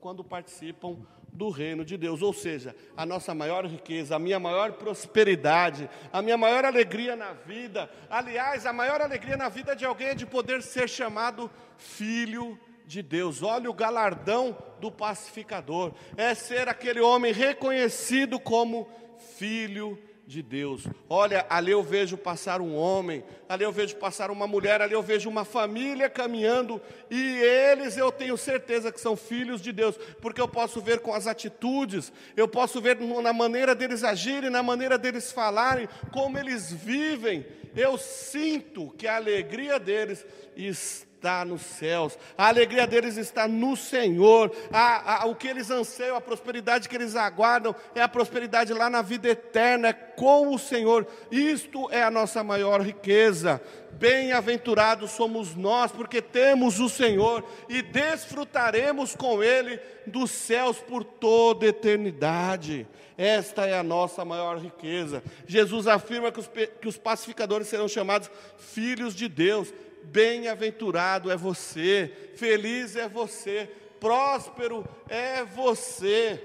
quando 0.00 0.24
participam 0.24 0.96
do 1.32 1.48
reino 1.48 1.84
de 1.84 1.96
Deus, 1.96 2.20
ou 2.20 2.32
seja, 2.32 2.74
a 2.96 3.06
nossa 3.06 3.34
maior 3.34 3.64
riqueza, 3.64 4.16
a 4.16 4.18
minha 4.18 4.38
maior 4.38 4.72
prosperidade, 4.72 5.88
a 6.12 6.20
minha 6.20 6.36
maior 6.36 6.64
alegria 6.64 7.16
na 7.16 7.32
vida. 7.32 7.88
Aliás, 8.10 8.66
a 8.66 8.72
maior 8.72 9.00
alegria 9.00 9.36
na 9.36 9.48
vida 9.48 9.74
de 9.74 9.84
alguém 9.84 10.08
é 10.08 10.14
de 10.14 10.26
poder 10.26 10.62
ser 10.62 10.88
chamado 10.88 11.50
filho 11.78 12.58
de 12.58 12.71
Deus. 13.02 13.42
Olha 13.42 13.70
o 13.70 13.74
galardão 13.74 14.56
do 14.80 14.90
pacificador, 14.90 15.92
é 16.16 16.34
ser 16.34 16.68
aquele 16.68 17.00
homem 17.00 17.32
reconhecido 17.32 18.40
como 18.40 18.88
filho 19.36 19.98
de 20.26 20.42
Deus. 20.42 20.84
Olha, 21.08 21.44
ali 21.48 21.70
eu 21.70 21.82
vejo 21.82 22.16
passar 22.16 22.60
um 22.60 22.74
homem, 22.74 23.24
ali 23.48 23.64
eu 23.64 23.72
vejo 23.72 23.96
passar 23.96 24.30
uma 24.30 24.46
mulher, 24.46 24.80
ali 24.80 24.94
eu 24.94 25.02
vejo 25.02 25.28
uma 25.28 25.44
família 25.44 26.08
caminhando, 26.08 26.80
e 27.10 27.38
eles 27.38 27.96
eu 27.96 28.10
tenho 28.10 28.36
certeza 28.36 28.90
que 28.90 29.00
são 29.00 29.16
filhos 29.16 29.60
de 29.60 29.72
Deus, 29.72 29.96
porque 30.20 30.40
eu 30.40 30.48
posso 30.48 30.80
ver 30.80 31.00
com 31.00 31.12
as 31.12 31.26
atitudes, 31.26 32.12
eu 32.36 32.48
posso 32.48 32.80
ver 32.80 32.98
na 32.98 33.32
maneira 33.32 33.74
deles 33.74 34.02
agirem, 34.02 34.50
na 34.50 34.62
maneira 34.62 34.96
deles 34.96 35.30
falarem, 35.30 35.88
como 36.10 36.38
eles 36.38 36.72
vivem. 36.72 37.46
Eu 37.74 37.96
sinto 37.98 38.90
que 38.96 39.06
a 39.06 39.16
alegria 39.16 39.78
deles 39.78 40.24
está 40.56 41.11
está 41.22 41.44
nos 41.44 41.62
céus, 41.62 42.18
a 42.36 42.48
alegria 42.48 42.84
deles 42.84 43.16
está 43.16 43.46
no 43.46 43.76
Senhor, 43.76 44.50
a, 44.72 45.22
a, 45.22 45.26
o 45.26 45.36
que 45.36 45.46
eles 45.46 45.70
anseiam, 45.70 46.16
a 46.16 46.20
prosperidade 46.20 46.88
que 46.88 46.96
eles 46.96 47.14
aguardam, 47.14 47.76
é 47.94 48.02
a 48.02 48.08
prosperidade 48.08 48.74
lá 48.74 48.90
na 48.90 49.02
vida 49.02 49.28
eterna, 49.28 49.88
é 49.88 49.92
com 49.92 50.52
o 50.52 50.58
Senhor. 50.58 51.06
Isto 51.30 51.88
é 51.92 52.02
a 52.02 52.10
nossa 52.10 52.42
maior 52.42 52.80
riqueza. 52.80 53.62
Bem-aventurados 53.92 55.12
somos 55.12 55.54
nós, 55.54 55.92
porque 55.92 56.20
temos 56.20 56.80
o 56.80 56.88
Senhor 56.88 57.44
e 57.68 57.82
desfrutaremos 57.82 59.14
com 59.14 59.44
Ele 59.44 59.78
dos 60.04 60.32
céus 60.32 60.78
por 60.78 61.04
toda 61.04 61.66
eternidade. 61.66 62.84
Esta 63.16 63.66
é 63.66 63.78
a 63.78 63.82
nossa 63.84 64.24
maior 64.24 64.58
riqueza. 64.58 65.22
Jesus 65.46 65.86
afirma 65.86 66.32
que 66.32 66.40
os, 66.40 66.50
que 66.80 66.88
os 66.88 66.98
pacificadores 66.98 67.68
serão 67.68 67.86
chamados 67.86 68.28
filhos 68.58 69.14
de 69.14 69.28
Deus. 69.28 69.72
Bem-aventurado 70.04 71.30
é 71.30 71.36
você, 71.36 72.32
feliz 72.36 72.96
é 72.96 73.08
você, 73.08 73.70
próspero 74.00 74.84
é 75.08 75.44
você 75.44 76.42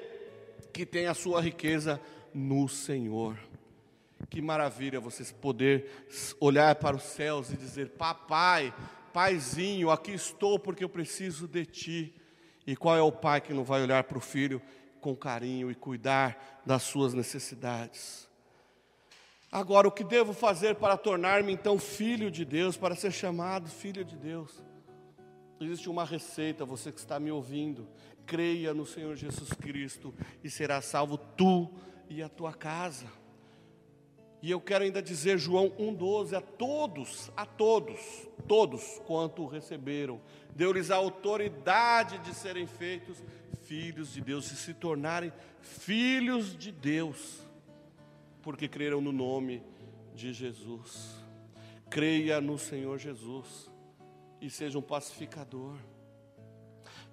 que 0.71 0.85
tem 0.85 1.07
a 1.07 1.13
sua 1.13 1.41
riqueza 1.41 1.99
no 2.33 2.67
Senhor. 2.67 3.37
Que 4.29 4.41
maravilha 4.41 4.99
vocês 4.99 5.31
poder 5.31 5.89
olhar 6.39 6.75
para 6.75 6.95
os 6.95 7.03
céus 7.03 7.51
e 7.51 7.57
dizer: 7.57 7.89
Papai, 7.89 8.73
Paizinho, 9.13 9.89
aqui 9.89 10.11
estou 10.11 10.59
porque 10.59 10.83
eu 10.83 10.89
preciso 10.89 11.47
de 11.47 11.65
Ti. 11.65 12.13
E 12.65 12.75
qual 12.75 12.97
é 12.97 13.01
o 13.01 13.11
pai 13.11 13.39
que 13.39 13.53
não 13.53 13.63
vai 13.63 13.81
olhar 13.81 14.03
para 14.03 14.17
o 14.17 14.21
filho 14.21 14.61
com 14.99 15.15
carinho 15.15 15.71
e 15.71 15.75
cuidar 15.75 16.61
das 16.65 16.83
suas 16.83 17.13
necessidades? 17.13 18.26
Agora, 19.51 19.87
o 19.87 19.91
que 19.91 20.03
devo 20.03 20.33
fazer 20.33 20.75
para 20.75 20.97
tornar-me 20.97 21.53
então 21.53 21.79
filho 21.79 22.29
de 22.29 22.43
Deus, 22.43 22.75
para 22.75 22.95
ser 22.95 23.11
chamado 23.11 23.69
filho 23.69 24.03
de 24.03 24.17
Deus? 24.17 24.61
Existe 25.59 25.89
uma 25.89 26.05
receita, 26.05 26.65
você 26.65 26.91
que 26.91 26.99
está 26.99 27.19
me 27.19 27.31
ouvindo. 27.31 27.87
Creia 28.25 28.73
no 28.73 28.85
Senhor 28.85 29.15
Jesus 29.15 29.49
Cristo 29.53 30.13
e 30.43 30.49
será 30.49 30.81
salvo 30.81 31.17
tu 31.17 31.71
e 32.09 32.21
a 32.21 32.29
tua 32.29 32.53
casa. 32.53 33.07
E 34.41 34.51
eu 34.51 34.61
quero 34.61 34.83
ainda 34.83 35.01
dizer, 35.01 35.39
João 35.39 35.69
1,12, 35.71 36.37
a 36.37 36.41
todos, 36.41 37.31
a 37.35 37.45
todos, 37.45 37.99
todos 38.47 39.01
quanto 39.07 39.47
receberam, 39.47 40.21
deu-lhes 40.55 40.91
a 40.91 40.95
autoridade 40.95 42.19
de 42.19 42.35
serem 42.35 42.67
feitos 42.67 43.23
filhos 43.63 44.13
de 44.13 44.21
Deus, 44.21 44.47
de 44.47 44.55
se 44.55 44.73
tornarem 44.75 45.33
filhos 45.59 46.55
de 46.55 46.71
Deus, 46.71 47.46
porque 48.47 48.69
creram 48.69 49.01
no 49.01 49.11
nome 49.11 49.61
de 50.15 50.31
Jesus. 50.31 51.17
Creia 51.89 52.39
no 52.39 52.57
Senhor 52.57 52.97
Jesus 52.97 53.69
e 54.39 54.49
seja 54.49 54.79
um 54.79 54.81
pacificador. 54.81 55.75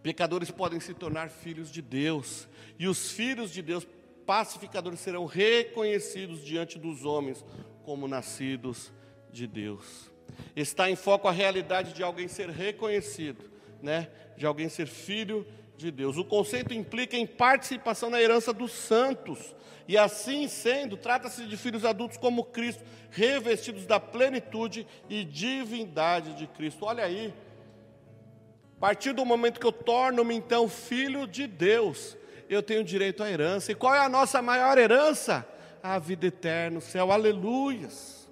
Pecadores 0.01 0.53
podem 0.53 0.79
se 0.79 0.95
tornar 0.95 1.31
filhos 1.31 1.73
de 1.73 1.83
Deus, 1.83 2.49
e 2.79 2.87
os 2.87 3.11
filhos 3.11 3.51
de 3.51 3.63
Deus 3.63 3.85
pacificadores 4.25 5.01
serão 5.01 5.27
reconhecidos 5.27 6.41
diante 6.41 6.79
dos 6.79 7.05
homens 7.05 7.45
como 7.83 8.07
nascidos 8.07 8.93
de 9.33 9.49
Deus. 9.49 10.13
Está 10.55 10.89
em 10.89 10.95
foco 10.95 11.27
a 11.27 11.33
realidade 11.33 11.95
de 11.95 12.05
alguém 12.05 12.29
ser 12.29 12.49
reconhecido, 12.49 13.51
né? 13.83 14.09
De 14.37 14.47
alguém 14.47 14.69
ser 14.69 14.87
filho 14.87 15.45
de 15.45 15.64
Deus. 15.91 16.17
O 16.17 16.25
conceito 16.25 16.73
implica 16.73 17.17
em 17.17 17.27
participação 17.27 18.11
na 18.11 18.21
herança 18.21 18.53
dos 18.53 18.73
santos. 18.73 19.55
E 19.87 19.99
assim 19.99 20.49
sendo, 20.49 20.97
trata-se 20.97 21.45
de 21.47 21.57
filhos 21.57 21.85
adultos 21.85 22.17
como 22.17 22.45
Cristo, 22.45 22.83
revestidos 23.11 23.85
da 23.85 24.01
plenitude 24.01 24.87
e 25.09 25.25
divindade 25.25 26.35
de 26.35 26.47
Cristo. 26.47 26.87
Olha 26.87 27.05
aí, 27.05 27.35
a 28.77 28.81
partir 28.81 29.13
do 29.13 29.25
momento 29.25 29.61
que 29.61 29.67
eu 29.67 29.73
torno-me 29.73 30.35
então 30.35 30.69
filho 30.69 31.27
de 31.27 31.47
Deus, 31.47 32.17
eu 32.49 32.63
tenho 32.63 32.83
direito 32.83 33.23
à 33.23 33.31
herança. 33.31 33.73
E 33.73 33.75
qual 33.75 33.95
é 33.95 33.99
a 33.99 34.09
nossa 34.09 34.41
maior 34.41 34.79
herança? 34.79 35.47
A 35.83 35.99
vida 35.99 36.27
eterna, 36.27 36.79
o 36.79 36.83
céu, 36.83 37.13
aleluias. 37.13 38.29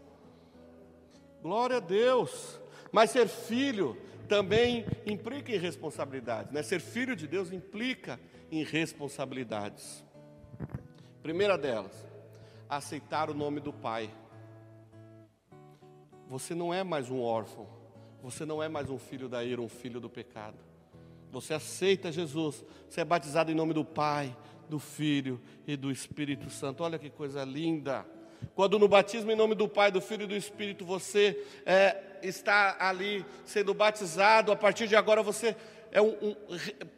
Glória 1.42 1.76
a 1.76 1.80
Deus. 1.80 2.60
Mas 2.90 3.10
ser 3.10 3.28
filho 3.28 3.96
também 4.32 4.86
implica 5.04 5.52
em 5.52 5.58
responsabilidades, 5.58 6.50
né? 6.54 6.62
Ser 6.62 6.80
filho 6.80 7.14
de 7.14 7.28
Deus 7.28 7.52
implica 7.52 8.18
em 8.50 8.64
responsabilidades. 8.64 10.02
Primeira 11.22 11.58
delas, 11.58 11.92
aceitar 12.66 13.28
o 13.28 13.34
nome 13.34 13.60
do 13.60 13.74
Pai. 13.74 14.08
Você 16.28 16.54
não 16.54 16.72
é 16.72 16.82
mais 16.82 17.10
um 17.10 17.20
órfão, 17.20 17.68
você 18.22 18.46
não 18.46 18.62
é 18.62 18.70
mais 18.70 18.88
um 18.88 18.96
filho 18.96 19.28
da 19.28 19.44
ira, 19.44 19.60
um 19.60 19.68
filho 19.68 20.00
do 20.00 20.08
pecado. 20.08 20.56
Você 21.30 21.52
aceita 21.52 22.10
Jesus, 22.10 22.64
você 22.88 23.02
é 23.02 23.04
batizado 23.04 23.52
em 23.52 23.54
nome 23.54 23.74
do 23.74 23.84
Pai, 23.84 24.34
do 24.66 24.78
Filho 24.78 25.42
e 25.66 25.76
do 25.76 25.90
Espírito 25.90 26.48
Santo. 26.48 26.82
Olha 26.82 26.98
que 26.98 27.10
coisa 27.10 27.44
linda. 27.44 28.06
Quando 28.54 28.78
no 28.78 28.88
batismo 28.88 29.30
em 29.30 29.36
nome 29.36 29.54
do 29.54 29.68
Pai, 29.68 29.90
do 29.90 30.00
Filho 30.00 30.24
e 30.24 30.26
do 30.26 30.36
Espírito 30.36 30.84
você 30.84 31.42
é, 31.64 31.96
está 32.22 32.76
ali 32.78 33.24
sendo 33.44 33.74
batizado, 33.74 34.52
a 34.52 34.56
partir 34.56 34.86
de 34.86 34.96
agora 34.96 35.22
você 35.22 35.56
é 35.90 36.00
um, 36.00 36.16
um 36.20 36.36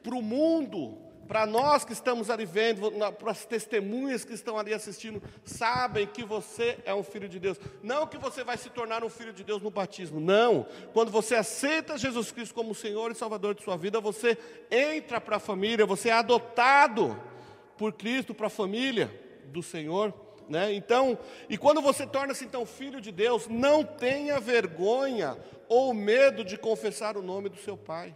para 0.02 0.14
o 0.14 0.22
mundo 0.22 1.04
para 1.24 1.46
nós 1.46 1.84
que 1.84 1.92
estamos 1.92 2.30
ali 2.30 2.44
vendo, 2.44 2.90
para 3.18 3.30
as 3.30 3.44
testemunhas 3.44 4.24
que 4.24 4.32
estão 4.32 4.58
ali 4.58 4.72
assistindo, 4.72 5.22
sabem 5.44 6.06
que 6.06 6.24
você 6.24 6.78
é 6.84 6.94
um 6.94 7.02
filho 7.02 7.28
de 7.28 7.40
Deus. 7.40 7.58
Não 7.82 8.06
que 8.06 8.18
você 8.18 8.44
vai 8.44 8.56
se 8.56 8.70
tornar 8.70 9.02
um 9.02 9.08
filho 9.08 9.32
de 9.32 9.42
Deus 9.42 9.62
no 9.62 9.70
batismo, 9.70 10.20
não. 10.20 10.66
Quando 10.92 11.10
você 11.10 11.34
aceita 11.34 11.98
Jesus 11.98 12.30
Cristo 12.30 12.54
como 12.54 12.74
Senhor 12.74 13.10
e 13.10 13.14
Salvador 13.14 13.54
de 13.54 13.62
sua 13.62 13.76
vida, 13.76 14.00
você 14.00 14.38
entra 14.70 15.20
para 15.20 15.36
a 15.36 15.40
família, 15.40 15.86
você 15.86 16.10
é 16.10 16.12
adotado 16.12 17.18
por 17.76 17.92
Cristo 17.92 18.34
para 18.34 18.46
a 18.46 18.50
família 18.50 19.10
do 19.46 19.62
Senhor. 19.62 20.12
Né? 20.48 20.74
Então, 20.74 21.18
e 21.48 21.56
quando 21.56 21.80
você 21.80 22.06
torna-se 22.06 22.44
então 22.44 22.66
filho 22.66 23.00
de 23.00 23.10
Deus, 23.10 23.48
não 23.48 23.82
tenha 23.82 24.38
vergonha 24.38 25.38
ou 25.68 25.94
medo 25.94 26.44
de 26.44 26.58
confessar 26.58 27.16
o 27.16 27.22
nome 27.22 27.48
do 27.48 27.56
seu 27.56 27.76
pai. 27.76 28.14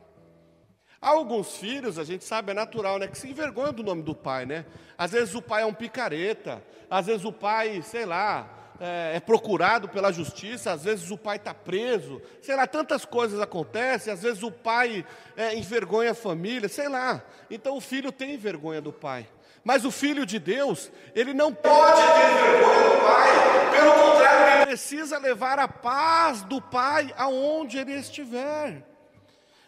Há 1.01 1.11
alguns 1.11 1.57
filhos, 1.57 1.99
a 1.99 2.05
gente 2.05 2.25
sabe, 2.25 2.51
é 2.51 2.55
natural, 2.55 2.99
né? 2.99 3.07
Que 3.07 3.17
se 3.17 3.29
envergonham 3.29 3.73
do 3.73 3.85
nome 3.85 4.03
do 4.03 4.15
pai, 4.15 4.45
né? 4.45 4.67
Às 4.97 5.13
vezes 5.13 5.35
o 5.35 5.41
pai 5.41 5.63
é 5.63 5.67
um 5.67 5.73
picareta, 5.73 6.63
às 6.91 7.07
vezes 7.07 7.25
o 7.25 7.33
pai, 7.33 7.83
sei 7.83 8.05
lá, 8.05 8.75
é, 8.81 9.17
é 9.17 9.21
procurado 9.21 9.89
pela 9.89 10.13
justiça, 10.13 10.73
às 10.73 10.85
vezes 10.85 11.11
o 11.11 11.17
pai 11.17 11.37
está 11.37 11.55
preso, 11.55 12.21
sei 12.43 12.57
lá, 12.57 12.67
tantas 12.67 13.05
coisas 13.05 13.41
acontecem, 13.41 14.13
às 14.13 14.23
vezes 14.23 14.43
o 14.43 14.51
pai 14.51 15.07
é, 15.37 15.55
envergonha 15.55 16.11
a 16.11 16.15
família, 16.15 16.69
sei 16.69 16.89
lá. 16.89 17.23
Então 17.49 17.77
o 17.77 17.81
filho 17.81 18.11
tem 18.11 18.37
vergonha 18.37 18.81
do 18.81 18.93
pai. 18.93 19.29
Mas 19.69 19.85
o 19.85 19.91
filho 19.91 20.25
de 20.25 20.39
Deus, 20.39 20.91
ele 21.15 21.35
não 21.35 21.53
pode 21.53 22.01
ter 22.01 22.43
vergonha 22.43 22.89
do 22.89 23.01
pai, 23.05 23.71
pelo 23.71 23.93
contrário, 23.93 24.57
ele 24.57 24.67
precisa 24.67 25.19
levar 25.19 25.59
a 25.59 25.69
paz 25.69 26.41
do 26.41 26.59
pai 26.59 27.13
aonde 27.19 27.77
ele 27.77 27.93
estiver 27.93 28.83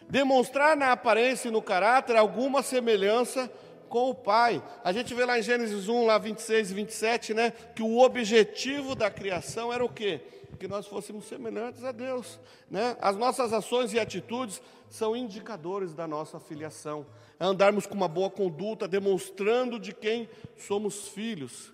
demonstrar 0.09 0.75
na 0.75 0.91
aparência 0.91 1.49
e 1.49 1.51
no 1.51 1.61
caráter 1.61 2.17
alguma 2.17 2.63
semelhança 2.63 3.47
com 3.87 4.09
o 4.09 4.15
Pai. 4.15 4.61
A 4.83 4.91
gente 4.91 5.13
vê 5.13 5.23
lá 5.23 5.37
em 5.37 5.43
Gênesis 5.43 5.87
1, 5.87 6.05
lá 6.07 6.17
26 6.17 6.71
e 6.71 6.73
27, 6.73 7.33
né, 7.35 7.53
que 7.75 7.83
o 7.83 7.99
objetivo 7.99 8.95
da 8.95 9.11
criação 9.11 9.71
era 9.71 9.85
o 9.85 9.89
quê? 9.89 10.19
Que 10.59 10.67
nós 10.67 10.87
fôssemos 10.87 11.25
semelhantes 11.25 11.83
a 11.83 11.91
Deus, 11.91 12.39
né? 12.69 12.97
As 12.99 13.15
nossas 13.15 13.53
ações 13.53 13.93
e 13.93 13.99
atitudes 13.99 14.61
são 14.89 15.15
indicadores 15.15 15.93
da 15.93 16.07
nossa 16.07 16.39
filiação. 16.39 17.05
É 17.41 17.43
andarmos 17.43 17.87
com 17.87 17.95
uma 17.95 18.07
boa 18.07 18.29
conduta, 18.29 18.87
demonstrando 18.87 19.79
de 19.79 19.91
quem 19.91 20.29
somos 20.55 21.07
filhos. 21.07 21.73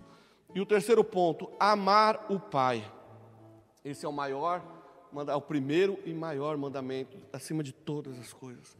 E 0.56 0.62
o 0.62 0.66
terceiro 0.66 1.04
ponto, 1.04 1.52
amar 1.60 2.28
o 2.30 2.40
Pai. 2.40 2.90
Esse 3.84 4.06
é 4.06 4.10
o 4.10 4.14
maior 4.14 4.64
o 5.12 5.42
primeiro 5.42 6.00
e 6.06 6.14
maior 6.14 6.56
mandamento, 6.56 7.18
acima 7.34 7.62
de 7.62 7.74
todas 7.74 8.18
as 8.18 8.32
coisas: 8.32 8.78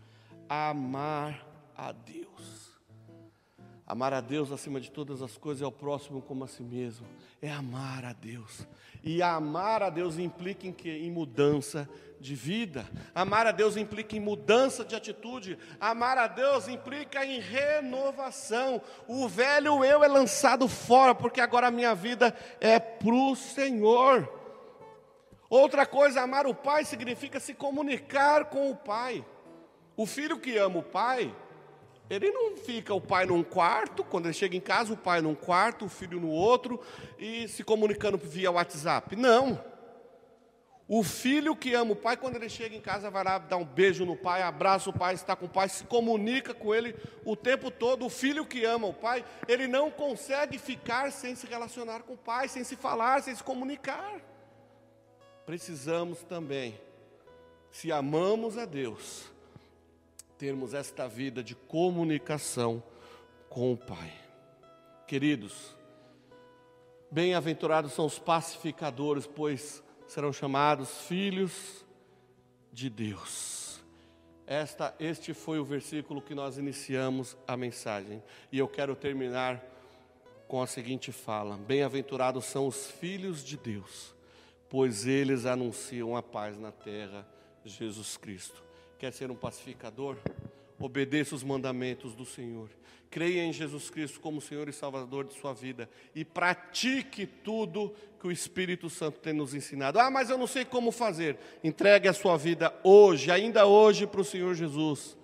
amar 0.48 1.46
a 1.76 1.92
Deus. 1.92 2.72
Amar 3.86 4.14
a 4.14 4.22
Deus 4.22 4.50
acima 4.50 4.80
de 4.80 4.90
todas 4.90 5.22
as 5.22 5.38
coisas 5.38 5.62
é 5.62 5.66
o 5.66 5.72
próximo 5.72 6.22
como 6.22 6.46
a 6.46 6.48
si 6.48 6.64
mesmo. 6.64 7.06
É 7.42 7.52
amar 7.52 8.06
a 8.06 8.14
Deus. 8.14 8.66
E 9.04 9.22
amar 9.22 9.84
a 9.84 9.90
Deus 9.90 10.18
implica 10.18 10.68
em 10.68 10.74
que? 10.74 10.90
Em 10.90 11.12
mudança 11.12 11.90
de 12.20 12.36
vida. 12.36 12.86
Amar 13.14 13.48
a 13.48 13.52
Deus 13.52 13.78
implica 13.78 14.16
em 14.16 14.20
mudança 14.20 14.84
de 14.84 14.96
atitude. 14.96 15.58
Amar 15.80 16.18
a 16.18 16.28
Deus 16.28 16.68
implica 16.68 17.26
em 17.26 17.40
renovação. 17.40 18.82
O 19.08 19.28
velho 19.28 19.84
eu 19.84 20.04
é 20.04 20.08
lançado 20.08 20.68
fora, 20.68 21.14
porque 21.14 21.42
agora 21.42 21.68
a 21.68 21.72
minha 21.72 21.94
vida 21.94 22.36
é 22.60 22.80
para 22.80 23.14
o 23.14 23.36
Senhor. 23.36 24.32
Outra 25.50 25.86
coisa, 25.86 26.22
amar 26.22 26.46
o 26.46 26.54
pai 26.54 26.84
significa 26.84 27.40
se 27.40 27.54
comunicar 27.54 28.46
com 28.46 28.70
o 28.70 28.76
pai. 28.76 29.26
O 29.96 30.06
filho 30.06 30.40
que 30.40 30.58
ama 30.58 30.80
o 30.80 30.84
pai, 30.84 31.34
ele 32.10 32.32
não 32.32 32.56
fica 32.58 32.94
o 32.94 33.02
pai 33.02 33.26
num 33.26 33.44
quarto, 33.44 34.04
quando 34.04 34.26
ele 34.26 34.34
chega 34.34 34.56
em 34.56 34.62
casa, 34.62 34.94
o 34.94 34.98
pai 34.98 35.22
num 35.22 35.36
quarto, 35.36 35.86
o 35.86 35.90
filho 35.90 36.20
no 36.20 36.30
outro, 36.30 36.80
e 37.18 37.48
se 37.48 37.64
comunicando 37.64 38.18
via 38.18 38.52
WhatsApp. 38.52 39.16
Não. 39.16 39.62
O 40.90 41.04
filho 41.04 41.54
que 41.54 41.74
ama 41.74 41.92
o 41.92 41.96
pai, 41.98 42.16
quando 42.16 42.38
ele 42.38 42.48
chega 42.48 42.74
em 42.74 42.80
casa, 42.80 43.10
vai 43.10 43.22
lá 43.22 43.38
dar 43.38 43.58
um 43.58 43.66
beijo 43.66 44.06
no 44.06 44.16
pai, 44.16 44.42
abraça 44.42 44.90
o 44.90 44.94
pai, 44.94 45.16
está 45.16 45.36
com 45.36 45.46
o 45.46 45.50
pai, 45.50 45.68
se 45.68 45.84
comunica 45.84 46.54
com 46.54 46.74
ele 46.74 46.96
o 47.26 47.36
tempo 47.36 47.70
todo. 47.70 48.06
O 48.06 48.10
filho 48.10 48.46
que 48.46 48.64
ama 48.64 48.88
o 48.88 48.94
pai, 48.94 49.26
ele 49.50 49.68
não 49.68 49.92
consegue 49.92 50.58
ficar 50.58 51.12
sem 51.12 51.36
se 51.36 51.46
relacionar 51.46 52.04
com 52.04 52.14
o 52.14 52.18
pai, 52.18 52.48
sem 52.48 52.64
se 52.64 52.78
falar, 52.78 53.22
sem 53.22 53.36
se 53.36 53.44
comunicar. 53.44 54.22
Precisamos 55.46 56.24
também, 56.24 56.80
se 57.70 57.92
amamos 57.92 58.58
a 58.58 58.64
Deus, 58.64 59.30
termos 60.38 60.74
esta 60.74 61.08
vida 61.08 61.44
de 61.44 61.56
comunicação 61.56 62.84
com 63.50 63.74
o 63.74 63.78
pai. 63.78 64.14
Queridos, 65.08 65.76
bem-aventurados 67.10 67.94
são 67.94 68.06
os 68.06 68.20
pacificadores, 68.20 69.26
pois 69.26 69.84
serão 70.08 70.32
chamados 70.32 71.02
filhos 71.02 71.86
de 72.72 72.90
Deus. 72.90 73.84
Esta, 74.46 74.96
este 75.00 75.34
foi 75.34 75.60
o 75.60 75.66
versículo 75.66 76.22
que 76.22 76.36
nós 76.36 76.58
iniciamos 76.58 77.36
a 77.48 77.58
mensagem. 77.58 78.24
E 78.52 78.60
eu 78.60 78.68
quero 78.68 78.96
terminar 78.96 79.64
com 80.48 80.62
a 80.62 80.68
seguinte 80.68 81.12
fala: 81.12 81.58
Bem-aventurados 81.58 82.46
são 82.46 82.68
os 82.68 82.90
filhos 82.92 83.44
de 83.44 83.58
Deus, 83.58 84.16
pois 84.70 85.06
eles 85.06 85.46
anunciam 85.46 86.16
a 86.16 86.24
paz 86.24 86.58
na 86.58 86.72
terra, 86.72 87.28
Jesus 87.66 88.16
Cristo. 88.16 88.67
Quer 88.98 89.14
ser 89.14 89.30
um 89.30 89.36
pacificador? 89.36 90.18
Obedeça 90.80 91.36
os 91.36 91.44
mandamentos 91.44 92.16
do 92.16 92.26
Senhor. 92.26 92.70
Creia 93.10 93.44
em 93.44 93.54
Jesus 93.54 93.90
Cristo 93.90 94.20
como 94.20 94.42
Senhor 94.42 94.68
e 94.68 94.74
Salvador 94.74 95.26
de 95.26 95.34
sua 95.34 95.54
vida 95.54 95.90
e 96.14 96.26
pratique 96.26 97.26
tudo 97.26 97.94
que 98.20 98.28
o 98.28 98.32
Espírito 98.32 98.90
Santo 98.90 99.20
tem 99.20 99.34
nos 99.34 99.54
ensinado. 99.54 100.00
Ah, 100.00 100.10
mas 100.10 100.30
eu 100.30 100.38
não 100.38 100.48
sei 100.48 100.66
como 100.66 100.92
fazer. 100.92 101.38
Entregue 101.64 102.08
a 102.08 102.14
sua 102.14 102.38
vida 102.38 102.74
hoje, 102.84 103.32
ainda 103.32 103.66
hoje, 103.66 104.06
para 104.06 104.22
o 104.22 104.26
Senhor 104.26 104.54
Jesus. 104.56 105.16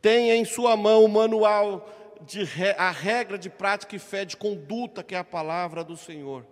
Tenha 0.00 0.34
em 0.34 0.44
sua 0.44 0.76
mão 0.76 1.04
o 1.04 1.08
manual 1.08 1.88
de 2.26 2.42
a 2.76 2.90
regra 2.90 3.38
de 3.38 3.50
prática 3.50 3.96
e 3.96 3.98
fé 3.98 4.24
de 4.24 4.36
conduta, 4.36 5.02
que 5.02 5.14
é 5.14 5.18
a 5.18 5.24
palavra 5.24 5.84
do 5.84 5.96
Senhor. 5.96 6.46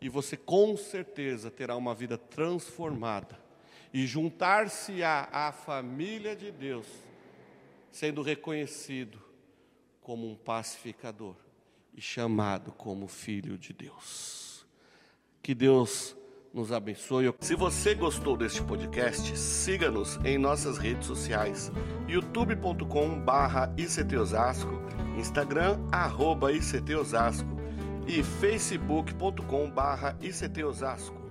E 0.00 0.08
você 0.08 0.36
com 0.36 0.76
certeza 0.76 1.50
terá 1.50 1.76
uma 1.76 1.94
vida 1.94 2.16
transformada. 2.16 3.43
E 3.94 4.06
juntar-se 4.08 5.04
à 5.04 5.52
família 5.52 6.34
de 6.34 6.50
Deus, 6.50 6.88
sendo 7.92 8.22
reconhecido 8.22 9.22
como 10.00 10.28
um 10.28 10.34
pacificador 10.34 11.36
e 11.94 12.00
chamado 12.00 12.72
como 12.72 13.06
filho 13.06 13.56
de 13.56 13.72
Deus. 13.72 14.66
Que 15.40 15.54
Deus 15.54 16.16
nos 16.52 16.72
abençoe. 16.72 17.32
Se 17.38 17.54
você 17.54 17.94
gostou 17.94 18.36
deste 18.36 18.60
podcast, 18.64 19.38
siga-nos 19.38 20.16
em 20.24 20.38
nossas 20.38 20.76
redes 20.76 21.06
sociais: 21.06 21.70
youtube.com/ictosasco, 22.08 24.72
Instagram 25.16 25.78
arroba 25.92 26.52
@ictosasco 26.52 27.48
e 28.08 28.24
facebook.com/ictosasco. 28.24 31.23